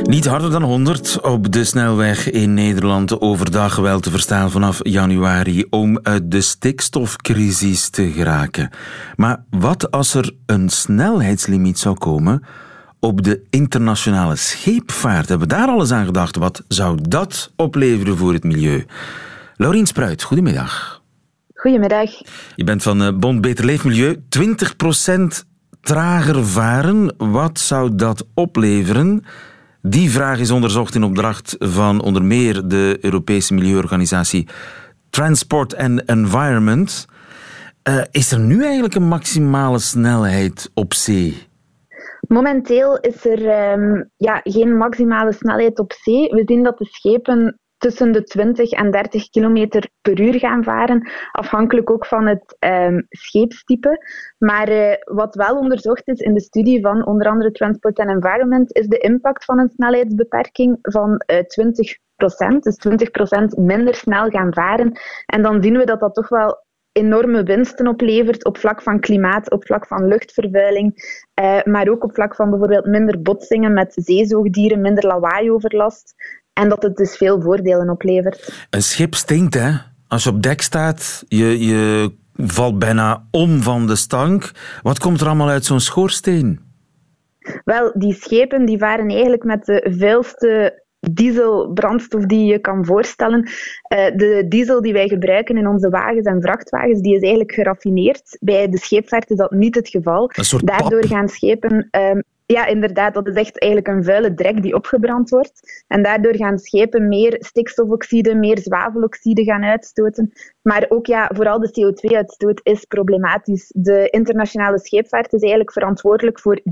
Niet 0.02 0.26
harder 0.26 0.50
dan 0.50 0.62
100 0.62 1.20
op 1.20 1.52
de 1.52 1.64
snelweg 1.64 2.30
in 2.30 2.54
Nederland 2.54 3.20
overdag 3.20 3.76
wel 3.76 4.00
te 4.00 4.10
verstaan 4.10 4.50
vanaf 4.50 4.80
januari 4.82 5.64
om 5.70 5.98
uit 6.02 6.30
de 6.30 6.40
stikstofcrisis 6.40 7.88
te 7.88 8.10
geraken. 8.10 8.70
Maar 9.16 9.44
wat 9.50 9.90
als 9.90 10.14
er 10.14 10.34
een 10.46 10.68
snelheidslimiet 10.68 11.78
zou 11.78 11.98
komen 11.98 12.44
op 13.00 13.22
de 13.22 13.42
internationale 13.50 14.36
scheepvaart? 14.36 15.28
Hebben 15.28 15.48
we 15.48 15.54
daar 15.54 15.68
alles 15.68 15.90
aan 15.90 16.06
gedacht? 16.06 16.36
Wat 16.36 16.62
zou 16.68 16.98
dat 17.08 17.52
opleveren 17.56 18.16
voor 18.16 18.32
het 18.32 18.44
milieu? 18.44 18.84
Laurien 19.56 19.86
Spruit, 19.86 20.22
goedemiddag. 20.22 21.02
Goedemiddag. 21.54 22.10
Je 22.56 22.64
bent 22.64 22.82
van 22.82 23.02
eh, 23.02 23.18
Bond 23.18 23.40
Beter 23.40 23.64
Leefmilieu. 23.64 24.22
20 24.28 24.76
trager 25.84 26.44
varen. 26.44 27.14
Wat 27.16 27.58
zou 27.58 27.94
dat 27.94 28.26
opleveren? 28.34 29.24
Die 29.82 30.10
vraag 30.10 30.38
is 30.38 30.50
onderzocht 30.50 30.94
in 30.94 31.04
opdracht 31.04 31.56
van 31.58 32.02
onder 32.02 32.24
meer 32.24 32.68
de 32.68 32.98
Europese 33.00 33.54
milieuorganisatie 33.54 34.48
Transport 35.10 35.76
and 35.76 36.04
Environment. 36.04 37.06
Uh, 37.88 38.02
is 38.10 38.32
er 38.32 38.38
nu 38.38 38.62
eigenlijk 38.62 38.94
een 38.94 39.08
maximale 39.08 39.78
snelheid 39.78 40.70
op 40.74 40.94
zee? 40.94 41.46
Momenteel 42.28 42.98
is 42.98 43.26
er 43.26 43.72
um, 43.72 44.10
ja, 44.16 44.40
geen 44.44 44.76
maximale 44.76 45.32
snelheid 45.32 45.78
op 45.78 45.92
zee. 45.92 46.28
We 46.28 46.42
zien 46.46 46.62
dat 46.62 46.78
de 46.78 46.84
schepen 46.84 47.58
tussen 47.84 48.12
de 48.12 48.22
20 48.22 48.70
en 48.70 48.90
30 48.90 49.30
kilometer 49.30 49.88
per 50.00 50.20
uur 50.20 50.38
gaan 50.38 50.64
varen, 50.64 51.10
afhankelijk 51.32 51.90
ook 51.90 52.06
van 52.06 52.26
het 52.26 52.56
um, 52.58 53.06
scheepstype. 53.08 54.06
Maar 54.38 54.70
uh, 54.70 54.92
wat 55.04 55.34
wel 55.34 55.58
onderzocht 55.58 56.08
is 56.08 56.20
in 56.20 56.34
de 56.34 56.40
studie 56.40 56.80
van 56.80 57.06
onder 57.06 57.26
andere 57.26 57.50
Transport 57.50 57.98
and 57.98 58.10
Environment, 58.10 58.76
is 58.76 58.86
de 58.86 58.98
impact 58.98 59.44
van 59.44 59.58
een 59.58 59.70
snelheidsbeperking 59.74 60.78
van 60.82 61.22
uh, 61.26 61.36
20% 61.38 61.42
dus 62.16 62.78
20% 63.58 63.64
minder 63.64 63.94
snel 63.94 64.28
gaan 64.28 64.52
varen. 64.52 64.92
En 65.26 65.42
dan 65.42 65.62
zien 65.62 65.76
we 65.76 65.84
dat 65.84 66.00
dat 66.00 66.14
toch 66.14 66.28
wel 66.28 66.62
enorme 66.92 67.42
winsten 67.42 67.86
oplevert 67.86 68.44
op 68.44 68.58
vlak 68.58 68.82
van 68.82 69.00
klimaat, 69.00 69.50
op 69.50 69.64
vlak 69.64 69.86
van 69.86 70.08
luchtvervuiling, 70.08 70.92
uh, 71.40 71.62
maar 71.62 71.88
ook 71.88 72.04
op 72.04 72.14
vlak 72.14 72.34
van 72.34 72.50
bijvoorbeeld 72.50 72.86
minder 72.86 73.22
botsingen 73.22 73.72
met 73.72 73.92
zeezoogdieren, 73.96 74.80
minder 74.80 75.06
lawaaioverlast. 75.06 76.14
En 76.54 76.68
dat 76.68 76.82
het 76.82 76.96
dus 76.96 77.16
veel 77.16 77.40
voordelen 77.40 77.90
oplevert. 77.90 78.66
Een 78.70 78.82
schip 78.82 79.14
stinkt, 79.14 79.54
hè? 79.54 79.70
Als 80.08 80.24
je 80.24 80.30
op 80.30 80.42
dek 80.42 80.60
staat, 80.60 81.24
je, 81.28 81.66
je 81.66 82.12
valt 82.36 82.78
bijna 82.78 83.26
om 83.30 83.62
van 83.62 83.86
de 83.86 83.96
stank. 83.96 84.50
Wat 84.82 84.98
komt 84.98 85.20
er 85.20 85.26
allemaal 85.26 85.48
uit 85.48 85.64
zo'n 85.64 85.80
schoorsteen? 85.80 86.60
Wel, 87.64 87.92
die 87.94 88.14
schepen 88.14 88.64
die 88.64 88.78
varen 88.78 89.08
eigenlijk 89.08 89.44
met 89.44 89.64
de 89.64 89.94
vuilste 89.98 90.82
dieselbrandstof 91.10 92.24
die 92.24 92.44
je 92.44 92.58
kan 92.58 92.84
voorstellen. 92.84 93.40
Uh, 93.42 93.48
de 94.16 94.44
diesel 94.48 94.82
die 94.82 94.92
wij 94.92 95.08
gebruiken 95.08 95.56
in 95.56 95.68
onze 95.68 95.88
wagens 95.88 96.26
en 96.26 96.42
vrachtwagens, 96.42 97.00
die 97.00 97.14
is 97.14 97.20
eigenlijk 97.20 97.52
geraffineerd. 97.52 98.36
Bij 98.40 98.68
de 98.68 98.78
scheepvaart 98.78 99.30
is 99.30 99.36
dat 99.36 99.50
niet 99.50 99.74
het 99.74 99.88
geval. 99.88 100.30
Daardoor 100.64 101.06
gaan 101.06 101.28
schepen 101.28 101.88
um, 101.90 102.22
ja, 102.46 102.66
inderdaad. 102.66 103.14
Dat 103.14 103.26
is 103.26 103.34
echt 103.34 103.60
eigenlijk 103.60 103.96
een 103.96 104.04
vuile 104.04 104.34
drek 104.34 104.62
die 104.62 104.74
opgebrand 104.74 105.30
wordt. 105.30 105.84
En 105.86 106.02
daardoor 106.02 106.36
gaan 106.36 106.58
schepen 106.58 107.08
meer 107.08 107.36
stikstofoxide, 107.38 108.34
meer 108.34 108.58
zwaveloxide 108.58 109.44
gaan 109.44 109.64
uitstoten. 109.64 110.32
Maar 110.62 110.86
ook 110.88 111.06
ja, 111.06 111.30
vooral 111.34 111.58
de 111.58 111.68
CO2-uitstoot 111.68 112.60
is 112.62 112.84
problematisch. 112.84 113.72
De 113.76 114.08
internationale 114.10 114.78
scheepvaart 114.78 115.32
is 115.32 115.40
eigenlijk 115.40 115.72
verantwoordelijk 115.72 116.40
voor 116.40 116.60
3% 116.60 116.62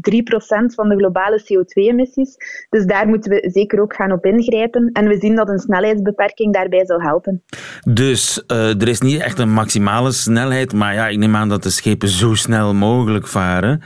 van 0.74 0.88
de 0.88 0.96
globale 0.96 1.40
CO2-emissies. 1.40 2.66
Dus 2.68 2.84
daar 2.86 3.08
moeten 3.08 3.30
we 3.30 3.50
zeker 3.52 3.80
ook 3.80 3.94
gaan 3.94 4.12
op 4.12 4.24
ingrijpen. 4.24 4.90
En 4.92 5.08
we 5.08 5.18
zien 5.18 5.36
dat 5.36 5.48
een 5.48 5.58
snelheidsbeperking 5.58 6.52
daarbij 6.52 6.86
zal 6.86 7.00
helpen. 7.00 7.42
Dus 7.88 8.44
uh, 8.46 8.80
er 8.80 8.88
is 8.88 9.00
niet 9.00 9.20
echt 9.20 9.38
een 9.38 9.52
maximale 9.52 10.12
snelheid, 10.12 10.72
maar 10.72 10.94
ja, 10.94 11.08
ik 11.08 11.18
neem 11.18 11.36
aan 11.36 11.48
dat 11.48 11.62
de 11.62 11.70
schepen 11.70 12.08
zo 12.08 12.34
snel 12.34 12.74
mogelijk 12.74 13.26
varen. 13.26 13.82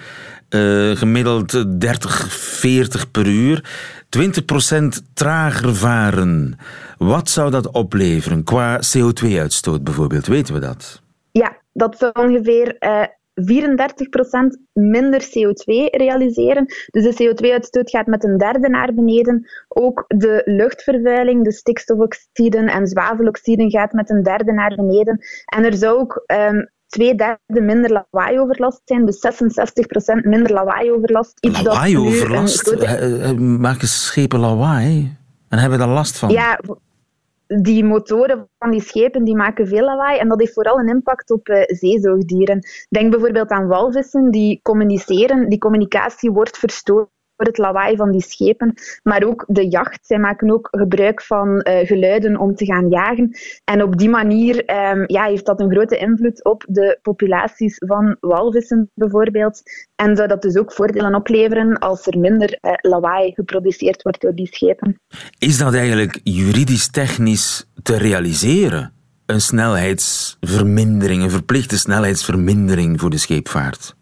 Uh, 0.50 0.96
gemiddeld 0.96 1.80
30, 1.80 2.32
40 2.32 3.10
per 3.10 3.26
uur. 3.26 3.64
20% 4.06 5.02
trager 5.14 5.74
varen. 5.74 6.58
Wat 6.98 7.28
zou 7.28 7.50
dat 7.50 7.70
opleveren 7.70 8.44
qua 8.44 8.80
CO2-uitstoot 8.80 9.84
bijvoorbeeld? 9.84 10.26
Weten 10.26 10.54
we 10.54 10.60
dat? 10.60 11.02
Ja, 11.30 11.56
dat 11.72 11.98
zou 11.98 12.12
ongeveer 12.12 12.76
uh, 12.80 13.02
eh, 13.02 13.08
34% 13.36 14.60
minder 14.72 15.22
CO2 15.22 15.64
realiseren. 15.90 16.66
Dus 16.90 17.16
de 17.16 17.24
CO2-uitstoot 17.24 17.90
gaat 17.90 18.06
met 18.06 18.24
een 18.24 18.38
derde 18.38 18.68
naar 18.68 18.94
beneden. 18.94 19.46
Ook 19.68 20.04
de 20.08 20.42
luchtvervuiling, 20.44 21.44
de 21.44 21.52
stikstofoxiden 21.52 22.66
en 22.66 22.86
zwaveloxiden 22.86 23.70
gaat 23.70 23.92
met 23.92 24.10
een 24.10 24.22
derde 24.22 24.52
naar 24.52 24.74
beneden. 24.74 25.18
En 25.44 25.64
er 25.64 25.74
zou 25.74 25.98
ook 25.98 26.24
um, 26.26 26.70
twee 26.86 27.14
derde 27.14 27.60
minder 27.60 27.90
lawaai-overlast 28.10 28.80
zijn, 28.84 29.06
dus 29.06 29.26
66% 29.26 30.28
minder 30.28 30.52
lawaai-overlast. 30.52 31.38
Lawaai-overlast? 31.40 32.60
Grote... 32.60 33.34
Maken 33.38 33.88
schepen 33.88 34.38
lawaai? 34.38 35.16
En 35.48 35.58
hebben 35.58 35.78
we 35.78 35.84
daar 35.84 35.94
last 35.94 36.18
van? 36.18 36.28
Ja, 36.28 36.60
die 37.46 37.84
motoren 37.84 38.48
van 38.58 38.70
die 38.70 38.82
schepen 38.82 39.24
die 39.24 39.36
maken 39.36 39.66
veel 39.66 39.84
lawaai 39.84 40.18
en 40.18 40.28
dat 40.28 40.40
heeft 40.40 40.52
vooral 40.52 40.78
een 40.78 40.88
impact 40.88 41.30
op 41.30 41.48
uh, 41.48 41.62
zeezoogdieren. 41.66 42.66
Denk 42.88 43.10
bijvoorbeeld 43.10 43.50
aan 43.50 43.66
walvissen 43.66 44.30
die 44.30 44.60
communiceren. 44.62 45.48
Die 45.48 45.58
communicatie 45.58 46.30
wordt 46.30 46.58
verstoord 46.58 47.08
het 47.36 47.58
lawaai 47.58 47.96
van 47.96 48.10
die 48.10 48.22
schepen, 48.22 48.74
maar 49.02 49.24
ook 49.24 49.44
de 49.48 49.68
jacht. 49.68 50.06
Zij 50.06 50.18
maken 50.18 50.50
ook 50.50 50.68
gebruik 50.70 51.22
van 51.22 51.48
uh, 51.48 51.78
geluiden 51.86 52.36
om 52.36 52.54
te 52.54 52.64
gaan 52.64 52.88
jagen. 52.88 53.38
En 53.64 53.82
op 53.82 53.98
die 53.98 54.08
manier 54.08 54.56
um, 54.56 55.04
ja, 55.06 55.24
heeft 55.24 55.46
dat 55.46 55.60
een 55.60 55.70
grote 55.70 55.96
invloed 55.96 56.44
op 56.44 56.64
de 56.68 56.98
populaties 57.02 57.76
van 57.86 58.16
walvissen 58.20 58.90
bijvoorbeeld. 58.94 59.62
En 59.94 60.16
zou 60.16 60.28
dat 60.28 60.42
dus 60.42 60.56
ook 60.56 60.72
voordelen 60.72 61.14
opleveren 61.14 61.78
als 61.78 62.06
er 62.06 62.18
minder 62.18 62.58
uh, 62.60 62.72
lawaai 62.80 63.32
geproduceerd 63.32 64.02
wordt 64.02 64.20
door 64.20 64.34
die 64.34 64.46
schepen. 64.46 65.00
Is 65.38 65.58
dat 65.58 65.74
eigenlijk 65.74 66.20
juridisch-technisch 66.22 67.70
te 67.82 67.96
realiseren? 67.96 68.92
Een 69.26 69.40
snelheidsvermindering, 69.40 71.22
een 71.22 71.30
verplichte 71.30 71.78
snelheidsvermindering 71.78 73.00
voor 73.00 73.10
de 73.10 73.18
scheepvaart? 73.18 73.95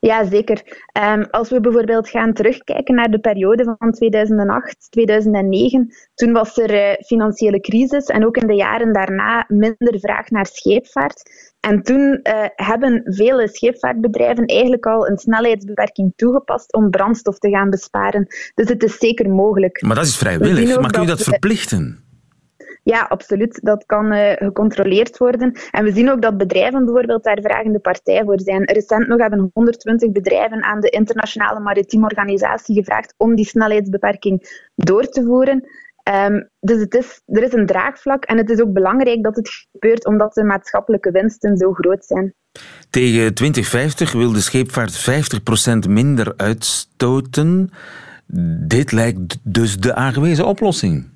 Ja, 0.00 0.24
zeker. 0.24 0.62
Um, 1.02 1.26
als 1.30 1.50
we 1.50 1.60
bijvoorbeeld 1.60 2.08
gaan 2.08 2.32
terugkijken 2.32 2.94
naar 2.94 3.10
de 3.10 3.18
periode 3.18 3.64
van 3.78 3.92
2008, 3.92 4.86
2009, 4.90 5.94
toen 6.14 6.32
was 6.32 6.56
er 6.56 6.74
uh, 6.74 7.04
financiële 7.06 7.60
crisis 7.60 8.06
en 8.06 8.26
ook 8.26 8.36
in 8.36 8.46
de 8.46 8.54
jaren 8.54 8.92
daarna 8.92 9.44
minder 9.48 10.00
vraag 10.00 10.30
naar 10.30 10.46
scheepvaart. 10.46 11.22
En 11.60 11.82
toen 11.82 12.20
uh, 12.22 12.44
hebben 12.54 13.02
vele 13.04 13.48
scheepvaartbedrijven 13.48 14.44
eigenlijk 14.44 14.86
al 14.86 15.08
een 15.08 15.18
snelheidsbeperking 15.18 16.12
toegepast 16.16 16.72
om 16.72 16.90
brandstof 16.90 17.38
te 17.38 17.50
gaan 17.50 17.70
besparen. 17.70 18.26
Dus 18.54 18.68
het 18.68 18.82
is 18.82 18.98
zeker 18.98 19.30
mogelijk. 19.30 19.82
Maar 19.82 19.96
dat 19.96 20.06
is 20.06 20.16
vrijwillig. 20.16 20.80
Maar 20.80 20.90
kun 20.90 21.00
je 21.00 21.06
dat 21.06 21.22
verplichten? 21.22 22.04
Ja, 22.82 23.06
absoluut. 23.08 23.60
Dat 23.62 23.86
kan 23.86 24.12
uh, 24.12 24.30
gecontroleerd 24.32 25.18
worden. 25.18 25.52
En 25.70 25.84
we 25.84 25.92
zien 25.92 26.10
ook 26.10 26.22
dat 26.22 26.36
bedrijven 26.36 26.84
bijvoorbeeld 26.84 27.24
daar 27.24 27.40
vragende 27.42 27.78
partij 27.78 28.22
voor 28.24 28.40
zijn. 28.40 28.64
Recent 28.64 29.06
nog 29.06 29.20
hebben 29.20 29.50
120 29.52 30.12
bedrijven 30.12 30.62
aan 30.62 30.80
de 30.80 30.88
Internationale 30.88 31.60
Maritieme 31.60 32.04
Organisatie 32.04 32.74
gevraagd 32.74 33.14
om 33.16 33.34
die 33.34 33.44
snelheidsbeperking 33.44 34.66
door 34.74 35.08
te 35.08 35.24
voeren. 35.24 35.68
Um, 36.10 36.48
dus 36.60 36.86
er 37.26 37.42
is 37.42 37.52
een 37.52 37.66
draagvlak 37.66 38.24
en 38.24 38.36
het 38.36 38.50
is 38.50 38.60
ook 38.60 38.72
belangrijk 38.72 39.22
dat 39.22 39.36
het 39.36 39.66
gebeurt 39.72 40.06
omdat 40.06 40.34
de 40.34 40.44
maatschappelijke 40.44 41.10
winsten 41.10 41.56
zo 41.56 41.72
groot 41.72 42.04
zijn. 42.04 42.34
Tegen 42.90 43.34
2050 43.34 44.12
wil 44.12 44.32
de 44.32 44.40
scheepvaart 44.40 45.10
50% 45.86 45.88
minder 45.88 46.34
uitstoten. 46.36 47.70
Dit 48.66 48.92
lijkt 48.92 49.38
dus 49.42 49.76
de 49.76 49.94
aangewezen 49.94 50.46
oplossing. 50.46 51.11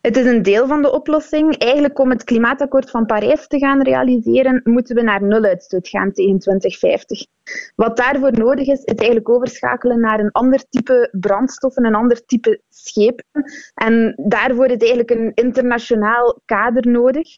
Het 0.00 0.16
is 0.16 0.26
een 0.26 0.42
deel 0.42 0.66
van 0.66 0.82
de 0.82 0.92
oplossing. 0.92 1.58
Eigenlijk 1.58 1.98
om 1.98 2.10
het 2.10 2.24
klimaatakkoord 2.24 2.90
van 2.90 3.06
Parijs 3.06 3.46
te 3.46 3.58
gaan 3.58 3.82
realiseren, 3.82 4.60
moeten 4.64 4.94
we 4.94 5.02
naar 5.02 5.22
nuluitstoot 5.22 5.88
gaan 5.88 6.12
tegen 6.12 6.38
2050. 6.38 7.26
Wat 7.74 7.96
daarvoor 7.96 8.32
nodig 8.32 8.66
is, 8.66 8.82
is 8.84 8.94
eigenlijk 8.94 9.28
overschakelen 9.28 10.00
naar 10.00 10.20
een 10.20 10.30
ander 10.30 10.64
type 10.68 11.08
brandstoffen, 11.20 11.84
een 11.84 11.94
ander 11.94 12.24
type 12.24 12.60
schepen. 12.68 13.24
En 13.74 14.14
daarvoor 14.26 14.66
is 14.66 14.76
eigenlijk 14.76 15.10
een 15.10 15.32
internationaal 15.34 16.40
kader 16.44 16.86
nodig. 16.86 17.28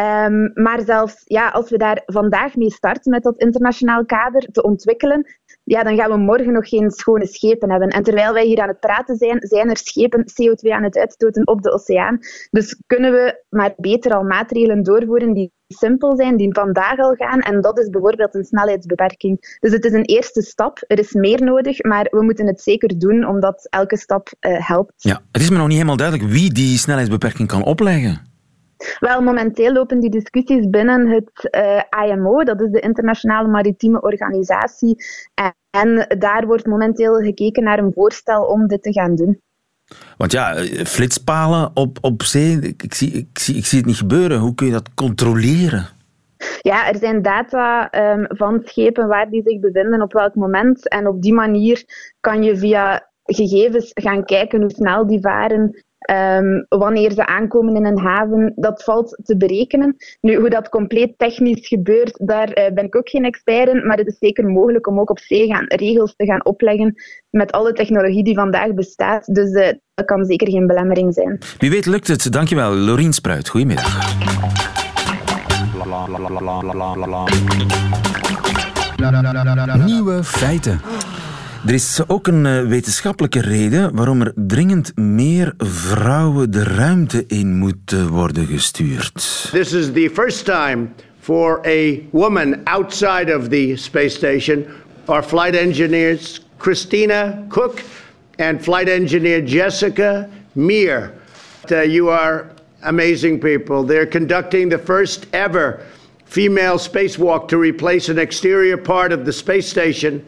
Um, 0.00 0.50
maar 0.54 0.80
zelfs 0.84 1.22
ja, 1.24 1.48
als 1.48 1.70
we 1.70 1.78
daar 1.78 2.02
vandaag 2.06 2.56
mee 2.56 2.70
starten 2.70 3.10
met 3.10 3.22
dat 3.22 3.38
internationaal 3.38 4.04
kader 4.04 4.48
te 4.52 4.62
ontwikkelen, 4.62 5.26
ja, 5.64 5.82
dan 5.82 5.96
gaan 5.96 6.10
we 6.10 6.16
morgen 6.16 6.52
nog 6.52 6.68
geen 6.68 6.90
schone 6.90 7.26
schepen 7.26 7.70
hebben. 7.70 7.88
En 7.88 8.02
terwijl 8.02 8.32
wij 8.32 8.44
hier 8.44 8.60
aan 8.60 8.68
het 8.68 8.80
praten 8.80 9.16
zijn, 9.16 9.36
zijn 9.40 9.70
er 9.70 9.76
schepen 9.76 10.24
CO2 10.24 10.70
aan 10.70 10.82
het 10.82 10.96
uitstoten 10.96 11.46
op 11.46 11.62
de 11.62 11.72
oceaan. 11.72 12.18
Dus 12.50 12.82
kunnen 12.86 13.12
we 13.12 13.42
maar 13.48 13.74
beter 13.76 14.14
al 14.14 14.22
maatregelen 14.22 14.82
doorvoeren 14.82 15.32
die 15.32 15.52
simpel 15.68 16.16
zijn, 16.16 16.36
die 16.36 16.54
vandaag 16.54 16.98
al 16.98 17.14
gaan. 17.14 17.40
En 17.40 17.60
dat 17.60 17.78
is 17.78 17.88
bijvoorbeeld 17.88 18.34
een 18.34 18.44
snelheidsbeperking. 18.44 19.56
Dus 19.60 19.72
het 19.72 19.84
is 19.84 19.92
een 19.92 20.04
eerste 20.04 20.42
stap. 20.42 20.84
Er 20.86 20.98
is 20.98 21.12
meer 21.12 21.42
nodig, 21.42 21.82
maar 21.82 22.06
we 22.10 22.22
moeten 22.22 22.46
het 22.46 22.60
zeker 22.60 22.98
doen, 22.98 23.26
omdat 23.26 23.66
elke 23.70 23.96
stap 23.96 24.28
uh, 24.40 24.68
helpt. 24.68 24.92
Ja, 24.96 25.20
het 25.32 25.42
is 25.42 25.50
me 25.50 25.56
nog 25.56 25.66
niet 25.66 25.76
helemaal 25.76 25.96
duidelijk 25.96 26.30
wie 26.30 26.52
die 26.52 26.78
snelheidsbeperking 26.78 27.48
kan 27.48 27.64
opleggen. 27.64 28.33
Wel, 28.98 29.22
momenteel 29.22 29.72
lopen 29.72 30.00
die 30.00 30.10
discussies 30.10 30.68
binnen 30.68 31.08
het 31.08 31.48
uh, 31.50 31.76
eh, 31.76 32.10
IMO, 32.10 32.44
dat 32.44 32.60
is 32.60 32.70
de 32.70 32.80
Internationale 32.80 33.48
Maritieme 33.48 34.00
Organisatie. 34.00 34.96
En, 35.70 36.06
daar 36.18 36.46
wordt 36.46 36.66
momenteel 36.66 37.14
gekeken 37.14 37.62
naar 37.64 37.78
een 37.78 37.92
voorstel 37.92 38.44
om 38.44 38.66
dit 38.66 38.82
te 38.82 38.92
gaan 38.92 39.14
doen. 39.14 39.40
Want 40.16 40.32
ja, 40.32 40.54
eh, 40.54 40.84
flitspalen 40.84 41.70
op, 41.74 41.98
op 42.00 42.22
zee, 42.22 42.74
ik 42.76 42.94
zie, 42.94 43.12
ik, 43.12 43.38
zie, 43.38 43.56
ik 43.56 43.66
zie 43.66 43.78
het 43.78 43.86
niet 43.86 43.96
gebeuren. 43.96 44.38
Hoe 44.38 44.54
kun 44.54 44.66
je 44.66 44.72
dat 44.72 44.94
controleren? 44.94 45.86
Ja, 46.60 46.88
er 46.88 46.98
zijn 46.98 47.22
data 47.22 47.90
um, 48.12 48.26
van 48.28 48.60
schepen 48.64 49.08
waar 49.08 49.30
die 49.30 49.42
zich 49.44 49.60
bevinden 49.60 50.02
op 50.02 50.12
welk 50.12 50.34
moment. 50.34 50.88
En 50.88 51.06
op 51.06 51.22
die 51.22 51.32
manier 51.32 51.84
kan 52.20 52.42
je 52.42 52.56
via 52.56 53.08
gegevens 53.24 53.90
gaan 53.94 54.24
kijken 54.24 54.60
hoe 54.60 54.70
snel 54.70 55.06
die 55.06 55.20
varen, 55.20 55.83
Um, 56.10 56.66
wanneer 56.68 57.12
ze 57.12 57.26
aankomen 57.26 57.76
in 57.76 57.84
een 57.84 57.98
haven, 57.98 58.52
dat 58.56 58.82
valt 58.82 59.20
te 59.24 59.36
berekenen. 59.36 59.96
Nu, 60.20 60.36
hoe 60.36 60.50
dat 60.50 60.68
compleet 60.68 61.18
technisch 61.18 61.68
gebeurt, 61.68 62.26
daar 62.26 62.48
uh, 62.48 62.74
ben 62.74 62.84
ik 62.84 62.96
ook 62.96 63.08
geen 63.08 63.24
expert 63.24 63.68
in, 63.68 63.86
maar 63.86 63.96
het 63.96 64.06
is 64.06 64.18
zeker 64.18 64.46
mogelijk 64.46 64.86
om 64.86 65.00
ook 65.00 65.10
op 65.10 65.18
zee 65.18 65.46
gaan, 65.46 65.64
regels 65.66 66.14
te 66.16 66.24
gaan 66.24 66.44
opleggen 66.44 66.94
met 67.30 67.52
alle 67.52 67.72
technologie 67.72 68.24
die 68.24 68.34
vandaag 68.34 68.74
bestaat. 68.74 69.34
Dus 69.34 69.50
uh, 69.50 69.68
dat 69.94 70.06
kan 70.06 70.24
zeker 70.24 70.50
geen 70.50 70.66
belemmering 70.66 71.14
zijn. 71.14 71.38
Wie 71.58 71.70
weet 71.70 71.86
lukt 71.86 72.08
het. 72.08 72.32
Dankjewel, 72.32 72.74
Lorien 72.74 73.12
Spruit. 73.12 73.48
Goedemiddag. 73.48 74.14
Nieuwe 79.84 80.24
feiten. 80.24 80.80
Er 81.66 81.74
is 81.74 82.00
ook 82.06 82.26
een 82.26 82.46
eh, 82.46 82.66
wetenschappelijke 82.66 83.40
reden 83.40 83.94
waarom 83.96 84.20
er 84.20 84.32
dringend 84.34 84.96
meer 84.96 85.54
vrouwen 85.58 86.50
de 86.50 86.62
ruimte 86.62 87.24
in 87.26 87.56
moeten 87.56 88.08
worden 88.08 88.46
gestuurd. 88.46 89.48
This 89.50 89.72
is 89.72 89.92
the 89.92 90.10
first 90.14 90.44
time 90.44 90.88
for 91.20 91.60
a 91.66 91.98
woman 92.10 92.60
outside 92.64 93.36
of 93.36 93.48
the 93.48 93.72
space 93.76 94.08
station. 94.08 94.66
Our 95.04 95.22
flight 95.22 95.54
engineers 95.54 96.46
Christina 96.56 97.44
Cook 97.48 97.80
and 98.36 98.62
flight 98.62 98.88
engineer 98.88 99.44
Jessica 99.44 100.28
Meir. 100.52 101.12
Uh, 101.70 101.82
you 101.82 102.10
are 102.10 102.44
amazing 102.80 103.40
people. 103.40 103.86
They're 103.86 104.10
conducting 104.10 104.70
the 104.70 104.78
first 104.78 105.26
ever 105.32 105.80
female 106.24 106.78
spacewalk 106.78 107.48
to 107.48 107.56
replace 107.56 108.10
an 108.10 108.18
exterior 108.18 108.76
part 108.76 109.12
of 109.12 109.24
the 109.24 109.32
space 109.32 109.68
station 109.68 110.20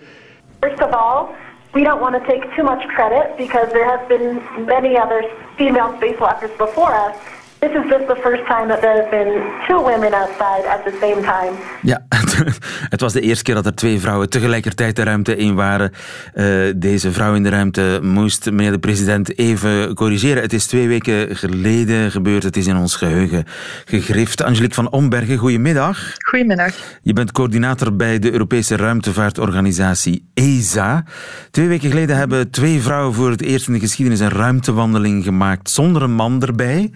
First 0.67 0.83
of 0.83 0.93
all, 0.93 1.33
we 1.75 1.85
don't 1.85 2.01
want 2.01 2.21
to 2.21 2.27
take 2.27 2.43
too 2.57 2.65
much 2.65 2.83
credit 2.89 3.37
because 3.39 3.73
there 3.73 3.85
have 3.85 4.09
been 4.09 4.43
many 4.67 4.99
other 4.99 5.23
female 5.57 5.93
spacewalkers 5.93 6.59
before 6.59 6.93
us 6.93 7.17
This 7.61 7.73
is 7.73 7.91
just 7.91 8.07
the 8.07 8.17
first 8.17 8.45
time 8.45 8.69
that 8.69 8.83
there 8.83 9.03
have 9.03 9.11
been 9.11 9.33
two 9.67 9.81
women 9.81 10.13
outside 10.13 10.67
at 10.67 10.85
the 10.85 10.93
same 11.01 11.23
time. 11.23 11.57
Ja, 11.83 11.97
het 12.95 13.01
was 13.01 13.13
de 13.13 13.21
eerste 13.21 13.45
keer 13.45 13.55
dat 13.55 13.67
er 13.67 13.75
twee 13.75 14.01
vrouwen 14.01 14.31
tegelijkertijd 14.31 14.97
de 14.97 15.03
ruimte 15.03 15.37
in 15.37 15.55
waren. 15.55 15.91
Uh, 16.35 16.73
deze 16.77 17.13
vrouw 17.13 17.35
in 17.35 17.43
de 17.43 17.49
ruimte 17.49 17.99
moest 18.03 18.51
meneer 18.51 18.73
de 18.73 18.79
president 18.79 19.39
even 19.39 19.95
corrigeren. 19.95 20.43
Het 20.43 20.53
is 20.53 20.67
twee 20.67 20.89
weken 20.89 21.37
geleden 21.37 22.11
gebeurd. 22.11 22.43
Het 22.43 22.57
is 22.57 22.67
in 22.67 22.77
ons 22.77 22.97
geheugen 22.97 23.45
gegrift. 23.85 24.43
Angelique 24.43 24.75
van 24.75 24.91
Ombergen, 24.91 25.37
goedemiddag. 25.37 26.13
Goedemiddag. 26.19 26.75
Je 27.03 27.13
bent 27.13 27.33
coördinator 27.33 27.97
bij 27.97 28.19
de 28.19 28.33
Europese 28.33 28.77
ruimtevaartorganisatie 28.77 30.31
ESA. 30.35 31.05
Twee 31.51 31.69
weken 31.69 31.91
geleden 31.91 32.17
hebben 32.17 32.51
twee 32.51 32.81
vrouwen 32.81 33.15
voor 33.15 33.31
het 33.31 33.43
eerst 33.43 33.67
in 33.67 33.73
de 33.73 33.81
geschiedenis 33.81 34.21
een 34.21 34.29
ruimtewandeling 34.29 35.25
gemaakt 35.25 35.71
zonder 35.71 36.03
een 36.03 36.15
man 36.15 36.43
erbij. 36.43 36.91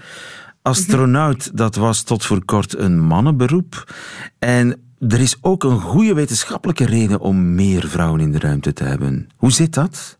Astronaut, 0.63 1.57
dat 1.57 1.75
was 1.75 2.03
tot 2.03 2.25
voor 2.25 2.45
kort 2.45 2.79
een 2.79 3.01
mannenberoep. 3.01 3.93
En 4.39 4.90
er 5.09 5.21
is 5.21 5.39
ook 5.41 5.65
een 5.65 5.81
goede 5.81 6.15
wetenschappelijke 6.15 6.87
reden 6.87 7.21
om 7.21 7.55
meer 7.55 7.89
vrouwen 7.89 8.21
in 8.21 8.33
de 8.33 8.39
ruimte 8.39 8.73
te 8.73 8.85
hebben. 8.85 9.29
Hoe 9.37 9.53
zit 9.53 9.75
dat? 9.75 10.19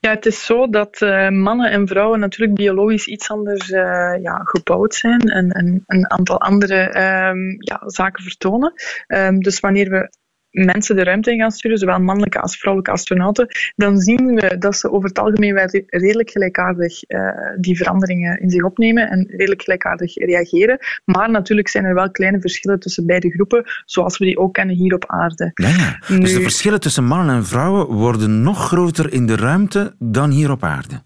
Ja, 0.00 0.10
het 0.10 0.26
is 0.26 0.44
zo 0.44 0.68
dat 0.68 1.00
uh, 1.00 1.28
mannen 1.28 1.70
en 1.70 1.86
vrouwen 1.88 2.20
natuurlijk 2.20 2.54
biologisch 2.54 3.06
iets 3.06 3.30
anders 3.30 3.68
uh, 3.70 4.22
ja, 4.22 4.40
gebouwd 4.44 4.94
zijn 4.94 5.20
en, 5.20 5.50
en, 5.50 5.82
een 5.86 6.10
aantal 6.10 6.40
andere 6.40 6.84
um, 7.28 7.56
ja, 7.58 7.82
zaken 7.84 8.22
vertonen. 8.22 8.72
Um, 9.06 9.40
dus 9.42 9.60
wanneer 9.60 9.90
we 9.90 10.10
mensen 10.54 10.96
de 10.96 11.04
ruimte 11.04 11.30
in 11.30 11.38
gaan 11.38 11.50
sturen, 11.50 11.78
zowel 11.78 12.00
mannelijke 12.00 12.40
als 12.40 12.56
vrouwelijke 12.56 12.94
astronauten, 12.94 13.46
dan 13.76 13.98
zien 13.98 14.34
we 14.34 14.58
dat 14.58 14.76
ze 14.76 14.90
over 14.90 15.08
het 15.08 15.18
algemeen 15.18 15.86
redelijk 15.86 16.30
gelijkaardig 16.30 17.10
uh, 17.10 17.28
die 17.60 17.76
veranderingen 17.76 18.40
in 18.40 18.50
zich 18.50 18.62
opnemen 18.62 19.10
en 19.10 19.26
redelijk 19.28 19.62
gelijkaardig 19.62 20.14
reageren. 20.14 20.78
Maar 21.04 21.30
natuurlijk 21.30 21.68
zijn 21.68 21.84
er 21.84 21.94
wel 21.94 22.10
kleine 22.10 22.40
verschillen 22.40 22.80
tussen 22.80 23.06
beide 23.06 23.30
groepen, 23.30 23.64
zoals 23.84 24.18
we 24.18 24.24
die 24.24 24.38
ook 24.38 24.54
kennen 24.54 24.76
hier 24.76 24.94
op 24.94 25.04
aarde. 25.06 25.50
Ja, 25.54 25.68
ja. 25.68 26.18
Dus 26.18 26.32
de 26.32 26.40
verschillen 26.40 26.80
tussen 26.80 27.04
mannen 27.04 27.36
en 27.36 27.46
vrouwen 27.46 27.86
worden 27.86 28.42
nog 28.42 28.66
groter 28.66 29.12
in 29.12 29.26
de 29.26 29.36
ruimte 29.36 29.94
dan 29.98 30.30
hier 30.30 30.50
op 30.50 30.62
aarde. 30.62 31.02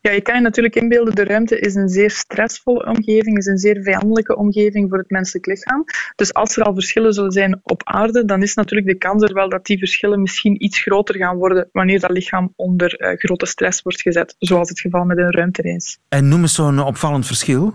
Ja, 0.00 0.10
je 0.10 0.20
kan 0.20 0.34
je 0.34 0.40
natuurlijk 0.40 0.76
inbeelden, 0.76 1.14
de 1.14 1.24
ruimte 1.24 1.58
is 1.58 1.74
een 1.74 1.88
zeer 1.88 2.10
stressvolle 2.10 2.86
omgeving, 2.86 3.38
is 3.38 3.46
een 3.46 3.58
zeer 3.58 3.82
vijandelijke 3.82 4.36
omgeving 4.36 4.88
voor 4.88 4.98
het 4.98 5.10
menselijk 5.10 5.46
lichaam. 5.46 5.84
Dus 6.16 6.34
als 6.34 6.56
er 6.56 6.62
al 6.62 6.74
verschillen 6.74 7.12
zullen 7.12 7.32
zijn 7.32 7.60
op 7.62 7.80
aarde, 7.84 8.24
dan 8.24 8.42
is 8.42 8.54
natuurlijk 8.54 8.88
de 8.88 8.98
kans 8.98 9.22
er 9.22 9.34
wel 9.34 9.48
dat 9.48 9.66
die 9.66 9.78
verschillen 9.78 10.20
misschien 10.20 10.64
iets 10.64 10.78
groter 10.78 11.16
gaan 11.16 11.36
worden 11.36 11.68
wanneer 11.72 12.00
dat 12.00 12.10
lichaam 12.10 12.52
onder 12.56 13.00
uh, 13.00 13.18
grote 13.18 13.46
stress 13.46 13.82
wordt 13.82 14.00
gezet, 14.00 14.34
zoals 14.38 14.68
het 14.68 14.80
geval 14.80 15.04
met 15.04 15.18
een 15.18 15.32
ruimtereis. 15.32 15.98
En 16.08 16.28
noem 16.28 16.40
eens 16.40 16.54
zo'n 16.54 16.78
opvallend 16.78 17.26
verschil. 17.26 17.74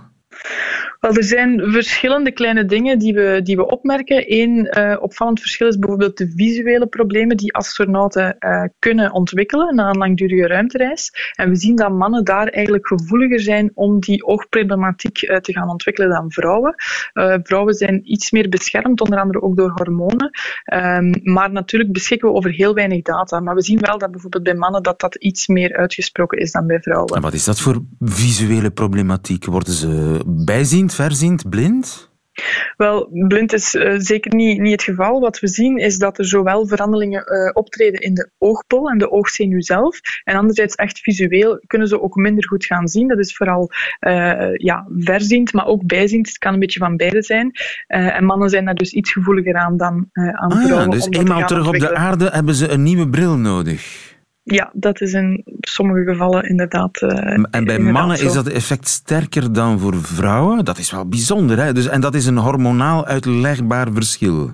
Wel, 0.99 1.13
er 1.13 1.23
zijn 1.23 1.71
verschillende 1.71 2.31
kleine 2.31 2.65
dingen 2.65 2.99
die 2.99 3.13
we, 3.13 3.39
die 3.43 3.55
we 3.55 3.65
opmerken. 3.65 4.23
Eén 4.27 4.77
uh, 4.77 4.97
opvallend 4.99 5.39
verschil 5.39 5.67
is 5.67 5.79
bijvoorbeeld 5.79 6.17
de 6.17 6.31
visuele 6.35 6.87
problemen 6.87 7.37
die 7.37 7.53
astronauten 7.53 8.35
uh, 8.39 8.63
kunnen 8.79 9.11
ontwikkelen 9.11 9.75
na 9.75 9.89
een 9.89 9.97
langdurige 9.97 10.47
ruimtereis. 10.47 11.33
En 11.35 11.49
we 11.49 11.55
zien 11.55 11.75
dat 11.75 11.91
mannen 11.91 12.23
daar 12.23 12.47
eigenlijk 12.47 12.87
gevoeliger 12.87 13.39
zijn 13.39 13.71
om 13.73 13.99
die 13.99 14.25
oogproblematiek 14.25 15.21
uh, 15.21 15.37
te 15.37 15.53
gaan 15.53 15.69
ontwikkelen 15.69 16.09
dan 16.09 16.31
vrouwen. 16.31 16.75
vrouwen 17.43 17.73
zijn 17.73 18.11
iets 18.11 18.31
meer 18.31 18.49
beschermd, 18.49 19.01
onder 19.01 19.19
andere 19.19 19.41
ook 19.41 19.57
door 19.57 19.71
hormonen. 19.75 20.31
Um, 20.73 21.11
maar 21.23 21.51
natuurlijk 21.51 21.91
beschikken 21.91 22.29
we 22.29 22.35
over 22.35 22.51
heel 22.51 22.73
weinig 22.73 23.01
data. 23.01 23.39
Maar 23.39 23.55
we 23.55 23.63
zien 23.63 23.79
wel 23.79 23.97
dat 23.97 24.11
bijvoorbeeld 24.11 24.43
bij 24.43 24.55
mannen 24.55 24.83
dat 24.83 24.99
dat 24.99 25.15
iets 25.15 25.47
meer 25.47 25.77
uitgesproken 25.77 26.37
is 26.37 26.51
dan 26.51 26.67
bij 26.67 26.79
vrouwen. 26.79 27.15
En 27.15 27.21
wat 27.21 27.33
is 27.33 27.43
dat 27.43 27.59
voor 27.59 27.81
visuele 27.99 28.71
problematiek? 28.71 29.45
Worden 29.45 29.73
ze 29.73 30.19
bijziend, 30.29 30.93
verziend, 30.93 31.49
blind? 31.49 32.09
Wel, 32.77 33.09
blind 33.27 33.53
is 33.53 33.75
uh, 33.75 33.93
zeker 33.97 34.35
niet, 34.35 34.59
niet 34.59 34.71
het 34.71 34.83
geval. 34.83 35.19
Wat 35.19 35.39
we 35.39 35.47
zien 35.47 35.77
is 35.77 35.97
dat 35.97 36.17
er 36.17 36.25
zowel 36.25 36.67
veranderingen 36.67 37.23
uh, 37.25 37.49
optreden 37.53 38.01
in 38.01 38.13
de 38.13 38.29
oogbol 38.37 38.89
en 38.89 38.97
de 38.97 39.11
oogzenuw 39.11 39.61
zelf, 39.61 39.99
en 40.23 40.35
anderzijds 40.35 40.75
echt 40.75 40.99
visueel 40.99 41.63
kunnen 41.67 41.87
ze 41.87 42.01
ook 42.01 42.15
minder 42.15 42.47
goed 42.47 42.65
gaan 42.65 42.87
zien. 42.87 43.07
Dat 43.07 43.19
is 43.19 43.35
vooral 43.35 43.71
uh, 44.07 44.55
ja, 44.55 44.87
verziend, 44.97 45.53
maar 45.53 45.65
ook 45.65 45.85
bijziend. 45.85 46.27
Het 46.27 46.37
kan 46.37 46.53
een 46.53 46.59
beetje 46.59 46.79
van 46.79 46.97
beide 46.97 47.21
zijn. 47.21 47.51
en 47.87 48.25
mannen 48.25 48.49
zijn 48.49 48.65
daar 48.65 48.75
dus 48.75 48.91
iets 48.91 49.11
gevoeliger 49.11 49.55
aan 49.55 49.77
dan 49.77 50.09
aan 50.11 50.51
ah, 50.51 50.65
vrouwen. 50.65 50.83
Ja, 50.83 50.91
dus 50.91 51.07
eenmaal 51.09 51.45
terug 51.45 51.67
op 51.67 51.79
de 51.79 51.95
aarde 51.95 52.29
hebben 52.29 52.55
ze 52.55 52.69
een 52.69 52.83
nieuwe 52.83 53.09
bril 53.09 53.37
nodig. 53.37 54.17
Ja, 54.51 54.69
dat 54.73 55.01
is 55.01 55.13
in 55.13 55.43
sommige 55.59 56.11
gevallen 56.11 56.43
inderdaad. 56.43 57.01
Uh, 57.01 57.45
en 57.51 57.65
bij 57.65 57.79
mannen 57.79 58.19
is 58.21 58.33
dat 58.33 58.47
effect 58.47 58.87
sterker 58.87 59.53
dan 59.53 59.79
voor 59.79 59.95
vrouwen? 59.95 60.65
Dat 60.65 60.77
is 60.77 60.91
wel 60.91 61.07
bijzonder, 61.07 61.57
hè? 61.57 61.73
Dus, 61.73 61.87
en 61.87 62.01
dat 62.01 62.15
is 62.15 62.25
een 62.25 62.37
hormonaal 62.37 63.05
uitlegbaar 63.05 63.87
verschil. 63.93 64.53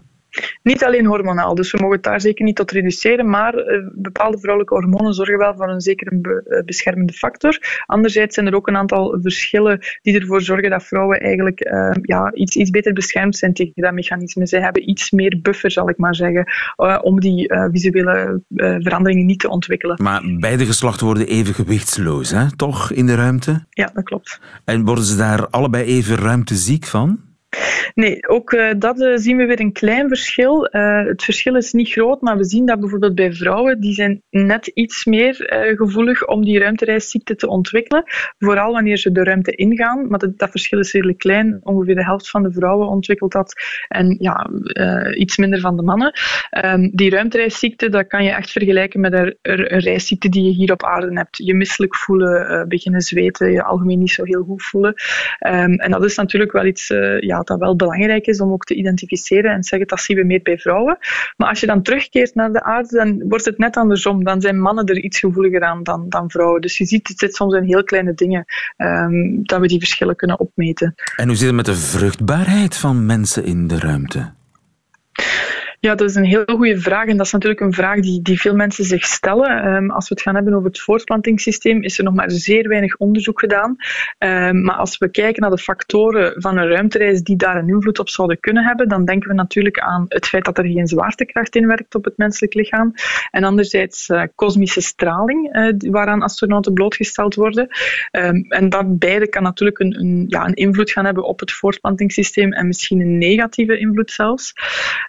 Niet 0.63 0.83
alleen 0.83 1.05
hormonaal, 1.05 1.55
dus 1.55 1.71
we 1.71 1.77
mogen 1.77 1.95
het 1.95 2.03
daar 2.03 2.21
zeker 2.21 2.45
niet 2.45 2.55
tot 2.55 2.71
reduceren, 2.71 3.29
maar 3.29 3.55
uh, 3.55 3.87
bepaalde 3.93 4.39
vrouwelijke 4.39 4.75
hormonen 4.75 5.13
zorgen 5.13 5.37
wel 5.37 5.55
voor 5.55 5.69
een 5.69 5.81
zekere 5.81 6.15
be 6.15 6.45
uh, 6.47 6.63
beschermende 6.65 7.13
factor. 7.13 7.83
Anderzijds 7.85 8.35
zijn 8.35 8.47
er 8.47 8.55
ook 8.55 8.67
een 8.67 8.77
aantal 8.77 9.17
verschillen 9.21 9.79
die 10.01 10.19
ervoor 10.19 10.41
zorgen 10.41 10.69
dat 10.69 10.83
vrouwen 10.83 11.19
eigenlijk 11.19 11.65
uh, 11.65 11.91
ja, 12.01 12.33
iets, 12.33 12.55
iets 12.55 12.69
beter 12.69 12.93
beschermd 12.93 13.37
zijn 13.37 13.53
tegen 13.53 13.73
dat 13.75 13.93
mechanisme. 13.93 14.47
Zij 14.47 14.61
hebben 14.61 14.89
iets 14.89 15.11
meer 15.11 15.39
buffer, 15.41 15.71
zal 15.71 15.89
ik 15.89 15.97
maar 15.97 16.15
zeggen, 16.15 16.45
om 17.01 17.19
die 17.19 17.53
visuele 17.71 18.41
veranderingen 18.55 19.25
niet 19.25 19.39
te 19.39 19.49
ontwikkelen. 19.49 20.03
Maar 20.03 20.21
beide 20.39 20.65
geslachten 20.65 21.05
worden 21.05 21.27
even 21.27 21.53
gewichtsloos, 21.53 22.31
hè? 22.31 22.55
toch, 22.55 22.91
in 22.91 23.05
de 23.05 23.15
ruimte? 23.15 23.65
Ja, 23.69 23.91
dat 23.93 24.03
klopt. 24.03 24.39
En 24.65 24.85
worden 24.85 25.03
ze 25.03 25.17
daar 25.17 25.47
allebei 25.47 25.83
even 25.83 26.15
ruimteziek 26.15 26.85
van? 26.85 27.19
Nee, 27.93 28.27
ook 28.27 28.51
uh, 28.51 28.69
dat 28.77 28.99
uh, 28.99 29.11
zien 29.15 29.37
we 29.37 29.45
weer 29.45 29.59
een 29.59 29.71
klein 29.71 30.07
verschil. 30.07 30.67
Uh, 30.71 31.05
het 31.05 31.23
verschil 31.23 31.55
is 31.55 31.73
niet 31.73 31.89
groot, 31.89 32.21
maar 32.21 32.37
we 32.37 32.45
zien 32.45 32.65
dat 32.65 32.79
bijvoorbeeld 32.79 33.15
bij 33.15 33.33
vrouwen, 33.33 33.79
die 33.79 33.93
zijn 33.93 34.21
net 34.29 34.67
iets 34.67 35.05
meer 35.05 35.35
gevoelig 35.77 36.27
om 36.27 36.45
die 36.45 36.59
ruimtereisziekte 36.59 37.35
te 37.35 37.47
ontwikkelen. 37.47 38.03
Vooral 38.37 38.71
wanneer 38.71 38.97
ze 38.97 39.11
de 39.11 39.23
ruimte 39.23 39.51
ingaan, 39.51 40.07
maar 40.07 40.19
dat, 40.19 40.37
dat, 40.37 40.49
verschil 40.49 40.79
is 40.79 40.91
redelijk 40.91 41.17
klein. 41.17 41.59
Ongeveer 41.63 41.95
de 41.95 42.03
helft 42.03 42.29
van 42.29 42.43
de 42.43 42.51
vrouwen 42.51 42.87
ontwikkelt 42.87 43.31
dat 43.31 43.53
en 43.87 44.17
ja, 44.19 44.49
iets 45.13 45.37
minder 45.37 45.59
van 45.59 45.75
de 45.75 45.81
mannen. 45.81 46.13
Um, 46.65 46.89
die 46.93 47.09
ruimtereisziekte, 47.09 47.89
dat 47.89 48.07
kan 48.07 48.23
je 48.23 48.31
echt 48.31 48.51
vergelijken 48.51 48.99
met 48.99 49.13
een, 49.13 49.37
een, 49.41 49.79
reisziekte 49.79 50.29
die 50.29 50.43
je 50.43 50.51
hier 50.51 50.71
op 50.71 50.83
aarde 50.83 51.17
hebt. 51.17 51.37
Je 51.37 51.53
misselijk 51.53 51.95
voelen, 51.95 52.67
beginnen 52.67 53.01
zweten, 53.01 53.51
je 53.51 53.63
algemeen 53.63 53.99
niet 53.99 54.11
zo 54.11 54.23
heel 54.23 54.43
goed 54.43 54.63
voelen. 54.63 54.93
Um, 55.47 55.73
en 55.73 55.91
dat 55.91 56.03
is 56.03 56.15
natuurlijk 56.15 56.51
wel 56.51 56.65
iets 56.65 56.87
ja, 57.19 57.43
dat 57.47 57.59
wel 57.59 57.75
belangrijk 57.75 58.25
is 58.25 58.41
om 58.41 58.51
ook 58.51 58.63
te 58.63 58.75
identificeren 58.75 59.51
en 59.51 59.61
te 59.61 59.67
zeggen 59.67 59.87
dat 59.87 59.99
zien 59.99 60.17
we 60.17 60.23
meer 60.23 60.41
bij 60.43 60.57
vrouwen. 60.57 60.97
Maar 61.37 61.49
als 61.49 61.59
je 61.59 61.65
dan 61.65 61.81
terugkeert 61.81 62.35
naar 62.35 62.51
de 62.51 62.63
aarde, 62.63 62.97
dan 62.97 63.23
wordt 63.27 63.45
het 63.45 63.57
net 63.57 63.77
andersom. 63.77 64.23
Dan 64.23 64.41
zijn 64.41 64.59
mannen 64.59 64.85
er 64.85 64.97
iets 64.97 65.19
gevoeliger 65.19 65.61
aan 65.61 65.83
dan, 65.83 66.09
dan 66.09 66.29
vrouwen. 66.29 66.61
Dus 66.61 66.77
je 66.77 66.85
ziet, 66.85 67.07
het 67.07 67.19
zit 67.19 67.35
soms 67.35 67.53
in 67.53 67.63
heel 67.63 67.83
kleine 67.83 68.13
dingen 68.13 68.45
um, 68.77 69.43
dat 69.43 69.59
we 69.59 69.67
die 69.67 69.79
verschillen 69.79 70.15
kunnen 70.15 70.39
opmeten. 70.39 70.95
En 71.15 71.27
hoe 71.27 71.35
zit 71.35 71.47
het 71.47 71.55
met 71.55 71.65
de 71.65 71.75
vruchtbaarheid 71.75 72.77
van 72.77 73.05
mensen 73.05 73.45
in 73.45 73.67
de 73.67 73.79
ruimte? 73.79 74.33
Ja, 75.85 75.95
dat 75.95 76.09
is 76.09 76.15
een 76.15 76.25
heel 76.25 76.43
goede 76.45 76.79
vraag. 76.79 77.07
En 77.07 77.17
dat 77.17 77.25
is 77.25 77.31
natuurlijk 77.31 77.61
een 77.61 77.73
vraag 77.73 77.99
die, 77.99 78.21
die 78.21 78.39
veel 78.39 78.55
mensen 78.55 78.85
zich 78.85 79.05
stellen. 79.05 79.73
Um, 79.73 79.91
als 79.91 80.09
we 80.09 80.13
het 80.13 80.23
gaan 80.23 80.35
hebben 80.35 80.53
over 80.53 80.67
het 80.67 80.79
voortplantingssysteem, 80.79 81.83
is 81.83 81.97
er 81.97 82.03
nog 82.03 82.13
maar 82.13 82.31
zeer 82.31 82.67
weinig 82.67 82.97
onderzoek 82.97 83.39
gedaan. 83.39 83.75
Um, 84.19 84.61
maar 84.61 84.75
als 84.75 84.97
we 84.97 85.09
kijken 85.09 85.41
naar 85.41 85.51
de 85.51 85.57
factoren 85.57 86.41
van 86.41 86.57
een 86.57 86.67
ruimtereis 86.67 87.21
die 87.21 87.35
daar 87.35 87.55
een 87.55 87.67
invloed 87.67 87.99
op 87.99 88.09
zouden 88.09 88.39
kunnen 88.39 88.63
hebben, 88.63 88.87
dan 88.87 89.05
denken 89.05 89.29
we 89.29 89.35
natuurlijk 89.35 89.79
aan 89.79 90.05
het 90.07 90.27
feit 90.27 90.45
dat 90.45 90.57
er 90.57 90.65
geen 90.65 90.87
zwaartekracht 90.87 91.55
in 91.55 91.67
werkt 91.67 91.95
op 91.95 92.05
het 92.05 92.17
menselijk 92.17 92.53
lichaam. 92.53 92.93
En 93.31 93.43
anderzijds 93.43 94.09
uh, 94.09 94.23
kosmische 94.35 94.81
straling, 94.81 95.55
uh, 95.55 95.91
waaraan 95.91 96.21
astronauten 96.21 96.73
blootgesteld 96.73 97.35
worden. 97.35 97.67
Um, 98.11 98.45
en 98.49 98.69
dat 98.69 98.99
beide 98.99 99.29
kan 99.29 99.43
natuurlijk 99.43 99.79
een, 99.79 99.99
een, 99.99 100.25
ja, 100.27 100.45
een 100.45 100.53
invloed 100.53 100.91
gaan 100.91 101.05
hebben 101.05 101.23
op 101.23 101.39
het 101.39 101.51
voortplantingssysteem 101.51 102.53
en 102.53 102.67
misschien 102.67 102.99
een 102.99 103.17
negatieve 103.17 103.77
invloed 103.77 104.11
zelfs. 104.11 104.53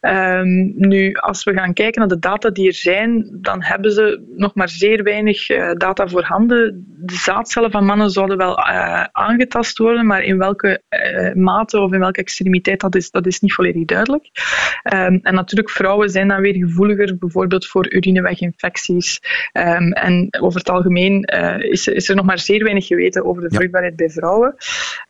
Um, 0.00 0.64
nu, 0.74 1.12
als 1.12 1.44
we 1.44 1.52
gaan 1.52 1.72
kijken 1.72 2.00
naar 2.00 2.08
de 2.08 2.18
data 2.18 2.50
die 2.50 2.66
er 2.66 2.74
zijn, 2.74 3.28
dan 3.32 3.62
hebben 3.62 3.92
ze 3.92 4.24
nog 4.36 4.54
maar 4.54 4.68
zeer 4.68 5.02
weinig 5.02 5.50
uh, 5.50 5.72
data 5.72 6.08
voorhanden. 6.08 6.84
De 6.98 7.14
zaadcellen 7.14 7.70
van 7.70 7.84
mannen 7.84 8.10
zouden 8.10 8.36
wel 8.36 8.58
uh, 8.58 9.04
aangetast 9.12 9.78
worden, 9.78 10.06
maar 10.06 10.22
in 10.22 10.38
welke 10.38 10.82
uh, 10.90 11.32
mate 11.34 11.80
of 11.80 11.92
in 11.92 11.98
welke 11.98 12.20
extremiteit, 12.20 12.80
dat 12.80 12.94
is, 12.94 13.10
dat 13.10 13.26
is 13.26 13.40
niet 13.40 13.54
volledig 13.54 13.84
duidelijk. 13.84 14.30
Um, 14.94 15.18
en 15.22 15.34
natuurlijk, 15.34 15.70
vrouwen 15.70 16.10
zijn 16.10 16.28
dan 16.28 16.40
weer 16.40 16.54
gevoeliger, 16.54 17.18
bijvoorbeeld 17.18 17.66
voor 17.66 17.92
urineweginfecties. 17.92 19.20
Um, 19.52 19.92
en 19.92 20.28
over 20.40 20.58
het 20.58 20.70
algemeen 20.70 21.20
is, 21.58 21.88
is, 21.88 22.08
er 22.08 22.16
nog 22.16 22.24
maar 22.24 22.38
zeer 22.38 22.62
weinig 22.62 22.86
geweten 22.86 23.24
over 23.24 23.42
de 23.42 23.54
vruchtbaarheid 23.54 23.96
bij 23.96 24.10
vrouwen. 24.10 24.54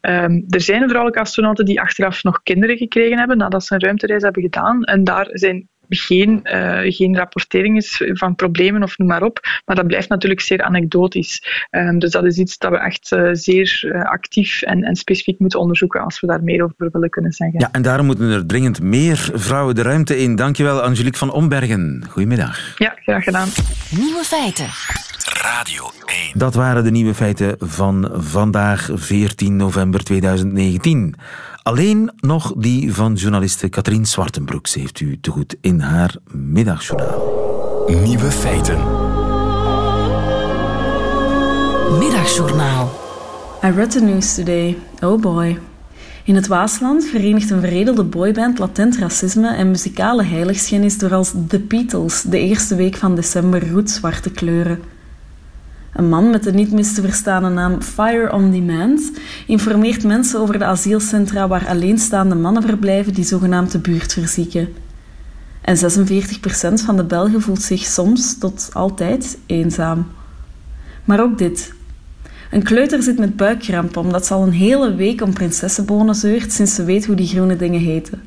Um, 0.00 0.44
er 0.48 0.60
zijn 0.60 0.88
vrouwelijke 0.88 1.20
astronauten 1.20 1.64
die 1.64 1.80
achteraf 1.80 2.22
nog 2.22 2.42
kinderen 2.42 2.76
gekregen 2.76 3.18
hebben 3.18 3.36
nadat 3.36 3.64
ze 3.64 3.74
een 3.74 3.80
ruimtereis 3.80 4.22
hebben 4.22 4.42
gedaan. 4.42 4.84
En 4.84 5.04
daar 5.04 5.28
zijn 5.30 5.45
geen, 5.88 6.40
geen 6.88 7.16
rapportering 7.16 7.76
is 7.76 8.02
van 8.12 8.34
problemen 8.34 8.82
of 8.82 8.98
noem 8.98 9.08
maar 9.08 9.22
op. 9.22 9.40
Maar 9.64 9.76
dat 9.76 9.86
blijft 9.86 10.08
natuurlijk 10.08 10.40
zeer 10.40 10.62
anekdotisch. 10.62 11.66
Ehm, 11.70 11.98
dus 11.98 12.10
dat 12.10 12.24
is 12.24 12.38
iets 12.38 12.58
dat 12.58 12.70
we 12.70 12.78
echt 12.78 13.16
zeer 13.32 14.00
actief 14.04 14.62
en, 14.62 14.82
en 14.82 14.96
specifiek 14.96 15.38
moeten 15.38 15.60
onderzoeken 15.60 16.00
als 16.00 16.20
we 16.20 16.26
daar 16.26 16.42
meer 16.42 16.62
over 16.62 16.88
willen 16.92 17.10
kunnen 17.10 17.32
zeggen. 17.32 17.60
Ja, 17.60 17.68
en 17.72 17.82
daarom 17.82 18.06
moeten 18.06 18.30
er 18.30 18.46
dringend 18.46 18.82
meer 18.82 19.30
vrouwen 19.34 19.74
de 19.74 19.82
ruimte 19.82 20.18
in. 20.18 20.36
Dankjewel, 20.36 20.82
Angelique 20.82 21.18
van 21.18 21.32
Ombergen. 21.32 22.04
Goedemiddag. 22.08 22.78
Ja, 22.78 22.96
graag 23.02 23.24
gedaan. 23.24 23.48
Nieuwe 23.90 24.24
feiten. 24.24 25.05
Radio 25.32 25.90
1. 26.04 26.30
Dat 26.34 26.54
waren 26.54 26.84
de 26.84 26.90
nieuwe 26.90 27.14
feiten 27.14 27.56
van 27.58 28.10
vandaag, 28.12 28.90
14 28.92 29.56
november 29.56 30.04
2019. 30.04 31.14
Alleen 31.62 32.12
nog 32.16 32.52
die 32.56 32.94
van 32.94 33.14
journaliste 33.14 33.68
Katrien 33.68 34.06
Zwartenbroek 34.06 34.68
heeft 34.68 35.00
u 35.00 35.20
te 35.20 35.30
goed 35.30 35.56
in 35.60 35.80
haar 35.80 36.16
middagjournaal. 36.30 37.84
Nieuwe 37.86 38.30
feiten. 38.30 38.78
Middagjournaal. 41.98 42.90
I 43.64 43.70
read 43.70 43.90
the 43.90 44.00
news 44.00 44.34
today. 44.34 44.78
Oh 45.00 45.20
boy. 45.20 45.58
In 46.24 46.34
het 46.34 46.46
Waasland 46.46 47.04
verenigt 47.04 47.50
een 47.50 47.60
veredelde 47.60 48.04
boyband 48.04 48.58
latent 48.58 48.98
racisme 48.98 49.54
en 49.54 49.70
muzikale 49.70 50.24
heiligschennis 50.24 50.98
door 50.98 51.14
als 51.14 51.32
The 51.48 51.58
Beatles 51.58 52.22
de 52.22 52.38
eerste 52.38 52.74
week 52.74 52.96
van 52.96 53.14
december 53.14 53.70
roetzwarte 53.70 54.30
kleuren. 54.30 54.94
Een 55.96 56.08
man 56.08 56.30
met 56.30 56.42
de 56.42 56.52
niet 56.52 56.72
mis 56.72 56.94
te 56.94 57.00
verstaande 57.00 57.48
naam 57.48 57.82
Fire 57.82 58.32
on 58.32 58.50
Demand 58.50 59.10
informeert 59.46 60.04
mensen 60.04 60.40
over 60.40 60.58
de 60.58 60.64
asielcentra 60.64 61.48
waar 61.48 61.66
alleenstaande 61.68 62.34
mannen 62.34 62.62
verblijven 62.62 63.14
die 63.14 63.24
zogenaamd 63.24 63.72
de 63.72 63.78
buurt 63.78 64.12
verzieken. 64.12 64.68
En 65.60 65.76
46% 65.76 65.80
van 66.84 66.96
de 66.96 67.04
Belgen 67.04 67.42
voelt 67.42 67.62
zich 67.62 67.84
soms 67.84 68.38
tot 68.38 68.70
altijd 68.72 69.38
eenzaam. 69.46 70.06
Maar 71.04 71.20
ook 71.20 71.38
dit. 71.38 71.72
Een 72.50 72.62
kleuter 72.62 73.02
zit 73.02 73.18
met 73.18 73.36
buikkrampen 73.36 74.00
omdat 74.00 74.26
ze 74.26 74.34
al 74.34 74.42
een 74.42 74.52
hele 74.52 74.94
week 74.94 75.22
om 75.22 75.32
prinsessenbonen 75.32 76.14
zeurt 76.14 76.52
sinds 76.52 76.74
ze 76.74 76.84
weet 76.84 77.06
hoe 77.06 77.16
die 77.16 77.26
groene 77.28 77.56
dingen 77.56 77.80
heten. 77.80 78.22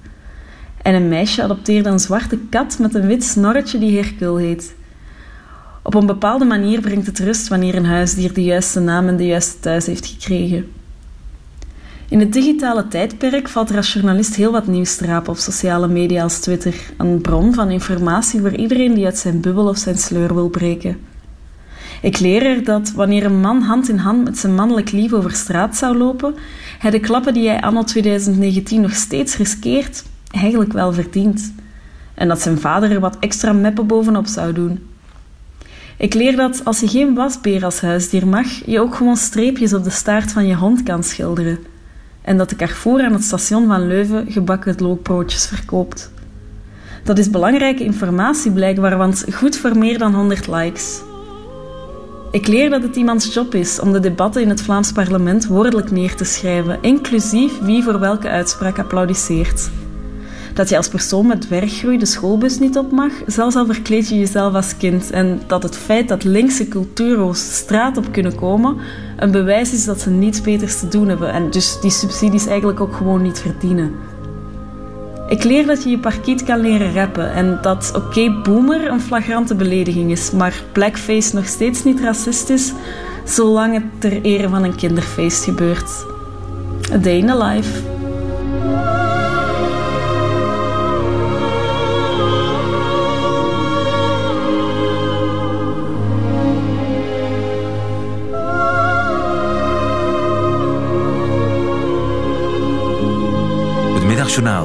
En 0.82 0.94
een 0.94 1.10
meisje 1.10 1.44
adopteerde 1.44 1.90
een 1.90 2.00
zwarte 2.00 2.38
kat 2.50 2.80
met 2.80 2.96
een 2.96 3.08
wit 3.08 3.24
snorretje 3.24 3.80
die 3.80 3.98
Hercule 3.98 4.42
heet. 4.42 4.78
Op 5.82 5.94
een 5.94 6.06
bepaalde 6.06 6.46
manier 6.46 6.82
brengt 6.82 7.06
het 7.06 7.20
rust 7.20 7.48
wanneer 7.48 7.76
een 7.76 7.86
huisdier 7.86 8.34
de 8.34 8.44
juiste 8.44 8.80
naam 8.80 9.08
en 9.08 9.18
de 9.18 9.26
juiste 9.26 9.60
thuis 9.60 9.86
heeft 9.86 10.06
gekregen. 10.06 10.72
In 12.10 12.20
het 12.20 12.34
digitale 12.34 12.88
tijdperk 12.88 13.48
valt 13.48 13.70
er 13.70 13.76
als 13.76 13.94
journalist 13.94 14.36
heel 14.36 14.52
wat 14.52 14.68
nieuws 14.68 14.96
te 14.96 15.06
rapen 15.06 15.32
op 15.32 15.38
sociale 15.38 15.88
media 15.88 16.24
als 16.24 16.40
Twitter, 16.40 16.76
een 16.98 17.22
bron 17.22 17.54
van 17.54 17.70
informatie 17.70 18.40
voor 18.40 18.56
iedereen 18.56 18.94
die 18.94 19.06
uit 19.06 19.18
zijn 19.18 19.42
bubbel 19.42 19.68
of 19.68 19.78
zijn 19.78 19.98
sleur 19.98 20.34
wil 20.34 20.50
breken. 20.50 20.98
Ik 22.02 22.20
leer 22.20 22.46
er 22.46 22.64
dat 22.64 22.92
wanneer 22.92 23.26
een 23.26 23.40
man 23.40 23.62
hand 23.62 23.90
in 23.90 23.98
hand 23.98 24.24
met 24.24 24.38
zijn 24.38 24.56
mannelijk 24.56 24.92
lief 24.92 25.14
over 25.14 25.32
straat 25.32 25.76
zou 25.76 25.98
lopen, 25.98 26.36
hij 26.80 26.92
de 26.92 27.00
klappen 27.00 27.34
die 27.34 27.48
hij 27.48 27.62
anno 27.62 27.84
2019 27.84 28.82
nog 28.82 28.94
steeds 28.94 29.38
riskeert, 29.38 30.04
eigenlijk 30.32 30.74
wel 30.74 30.94
verdient. 30.94 31.54
En 32.14 32.28
dat 32.28 32.42
zijn 32.42 32.60
vader 32.60 32.92
er 32.92 33.00
wat 33.00 33.18
extra 33.20 33.54
meppen 33.54 33.88
bovenop 33.88 34.28
zou 34.28 34.54
doen. 34.54 34.80
Ik 36.00 36.14
leer 36.14 36.36
dat 36.36 36.62
als 36.66 36.80
je 36.80 36.88
geen 36.88 37.16
wasbeer 37.16 37.66
als 37.66 37.82
huisdier 37.82 38.28
mag, 38.28 38.48
je 38.66 38.80
ook 38.80 38.96
gewoon 38.96 39.18
streepjes 39.18 39.74
op 39.74 39.84
de 39.84 39.90
staart 39.90 40.32
van 40.32 40.48
je 40.48 40.56
hond 40.56 40.84
kan 40.84 41.04
schilderen. 41.04 41.60
En 42.22 42.38
dat 42.38 42.50
de 42.50 42.56
Carrefour 42.56 43.04
aan 43.04 43.14
het 43.14 43.24
station 43.24 43.68
van 43.68 43.88
Leuven 43.88 44.32
gebakken 44.32 44.76
loopbroodjes 44.78 45.48
verkoopt. 45.48 46.12
Dat 47.04 47.18
is 47.18 47.30
belangrijke 47.30 47.84
informatie 47.84 48.52
blijkbaar, 48.52 48.98
want 48.98 49.26
goed 49.34 49.58
voor 49.58 49.78
meer 49.78 49.98
dan 49.98 50.14
100 50.14 50.48
likes. 50.48 51.02
Ik 52.32 52.48
leer 52.48 52.70
dat 52.70 52.84
het 52.84 52.96
iemands 52.96 53.34
job 53.34 53.56
is 53.56 53.80
om 53.80 53.92
de 53.92 54.00
debatten 54.00 54.42
in 54.42 54.50
het 54.50 54.62
Vlaams 54.62 54.92
parlement 54.92 55.48
woordelijk 55.48 55.92
neer 55.92 56.16
te 56.16 56.24
schrijven, 56.24 56.78
inclusief 56.82 57.60
wie 57.60 57.84
voor 57.84 58.00
welke 58.00 58.30
uitspraak 58.30 58.80
applaudisseert 58.80 59.70
dat 60.60 60.70
je 60.70 60.78
als 60.78 60.88
persoon 60.88 61.28
met 61.28 61.48
werkgroei 61.48 61.98
de 61.98 62.06
schoolbus 62.06 62.60
niet 62.60 62.78
op 62.78 62.92
mag, 62.92 63.12
zelfs 63.26 63.56
al 63.56 63.66
verkleed 63.66 64.10
je 64.10 64.20
jezelf 64.20 64.54
als 64.54 64.78
kind. 64.78 65.12
En 65.12 65.42
dat 65.48 65.64
het 65.64 65.78
feit 65.78 66.08
dat 66.08 66.24
linkse 66.24 66.68
cultuurroos 66.68 67.56
straat 67.56 67.98
op 67.98 68.12
kunnen 68.12 68.36
komen, 68.36 68.78
een 69.18 69.32
bewijs 69.32 69.74
is 69.74 69.86
dat 69.86 70.02
ze 70.02 70.10
niets 70.10 70.42
beters 70.42 70.80
te 70.80 70.88
doen 70.88 71.08
hebben 71.08 71.32
en 71.32 71.50
dus 71.50 71.80
die 71.82 71.92
subsidies 71.92 72.48
eigenlijk 72.48 72.80
ook 72.80 72.96
gewoon 72.96 73.22
niet 73.22 73.40
verdienen. 73.40 73.96
Ik 75.28 75.44
leer 75.44 75.66
dat 75.66 75.84
je 75.84 75.90
je 75.90 76.00
parkiet 76.00 76.44
kan 76.44 76.60
leren 76.60 76.94
rappen 76.94 77.34
en 77.34 77.60
dat 77.62 77.92
oké 77.96 78.42
boomer 78.44 78.92
een 78.92 79.02
flagrante 79.02 79.56
belediging 79.56 80.12
is, 80.12 80.32
maar 80.32 80.64
blackface 80.72 81.36
nog 81.36 81.48
steeds 81.48 81.84
niet 81.84 82.00
racistisch, 82.00 82.74
zolang 83.24 83.74
het 83.74 83.84
ter 83.98 84.22
ere 84.22 84.50
van 84.50 84.64
een 84.64 84.76
kinderfeest 84.76 85.44
gebeurt. 85.44 86.06
A 86.94 86.98
day 86.98 87.18
in 87.18 87.28
the 87.28 87.38
life. 87.38 87.98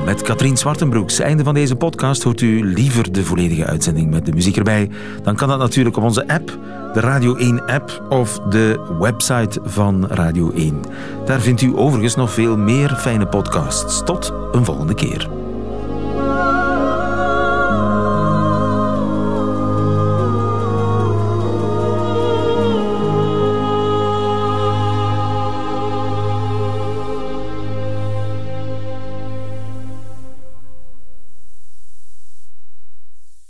Met 0.05 0.23
Katrien 0.23 0.57
Zwartenbroeks. 0.57 1.19
Einde 1.19 1.45
van 1.45 1.55
deze 1.55 1.77
podcast 1.77 2.23
hoort 2.23 2.41
u 2.41 2.65
liever 2.65 3.13
de 3.13 3.25
volledige 3.25 3.67
uitzending 3.67 4.11
met 4.11 4.27
de 4.27 4.33
muziek 4.33 4.57
erbij. 4.57 4.91
Dan 5.23 5.37
kan 5.37 5.49
dat 5.49 5.59
natuurlijk 5.59 5.97
op 5.97 6.03
onze 6.03 6.29
app, 6.29 6.59
de 6.93 7.01
Radio 7.01 7.37
1 7.37 7.67
app 7.67 8.07
of 8.09 8.39
de 8.39 8.95
website 8.99 9.61
van 9.63 10.07
Radio 10.07 10.51
1. 10.51 10.81
Daar 11.25 11.41
vindt 11.41 11.61
u 11.61 11.77
overigens 11.77 12.15
nog 12.15 12.33
veel 12.33 12.57
meer 12.57 12.97
fijne 12.97 13.27
podcasts. 13.27 14.03
Tot 14.05 14.33
een 14.53 14.65
volgende 14.65 14.95
keer. 14.95 15.44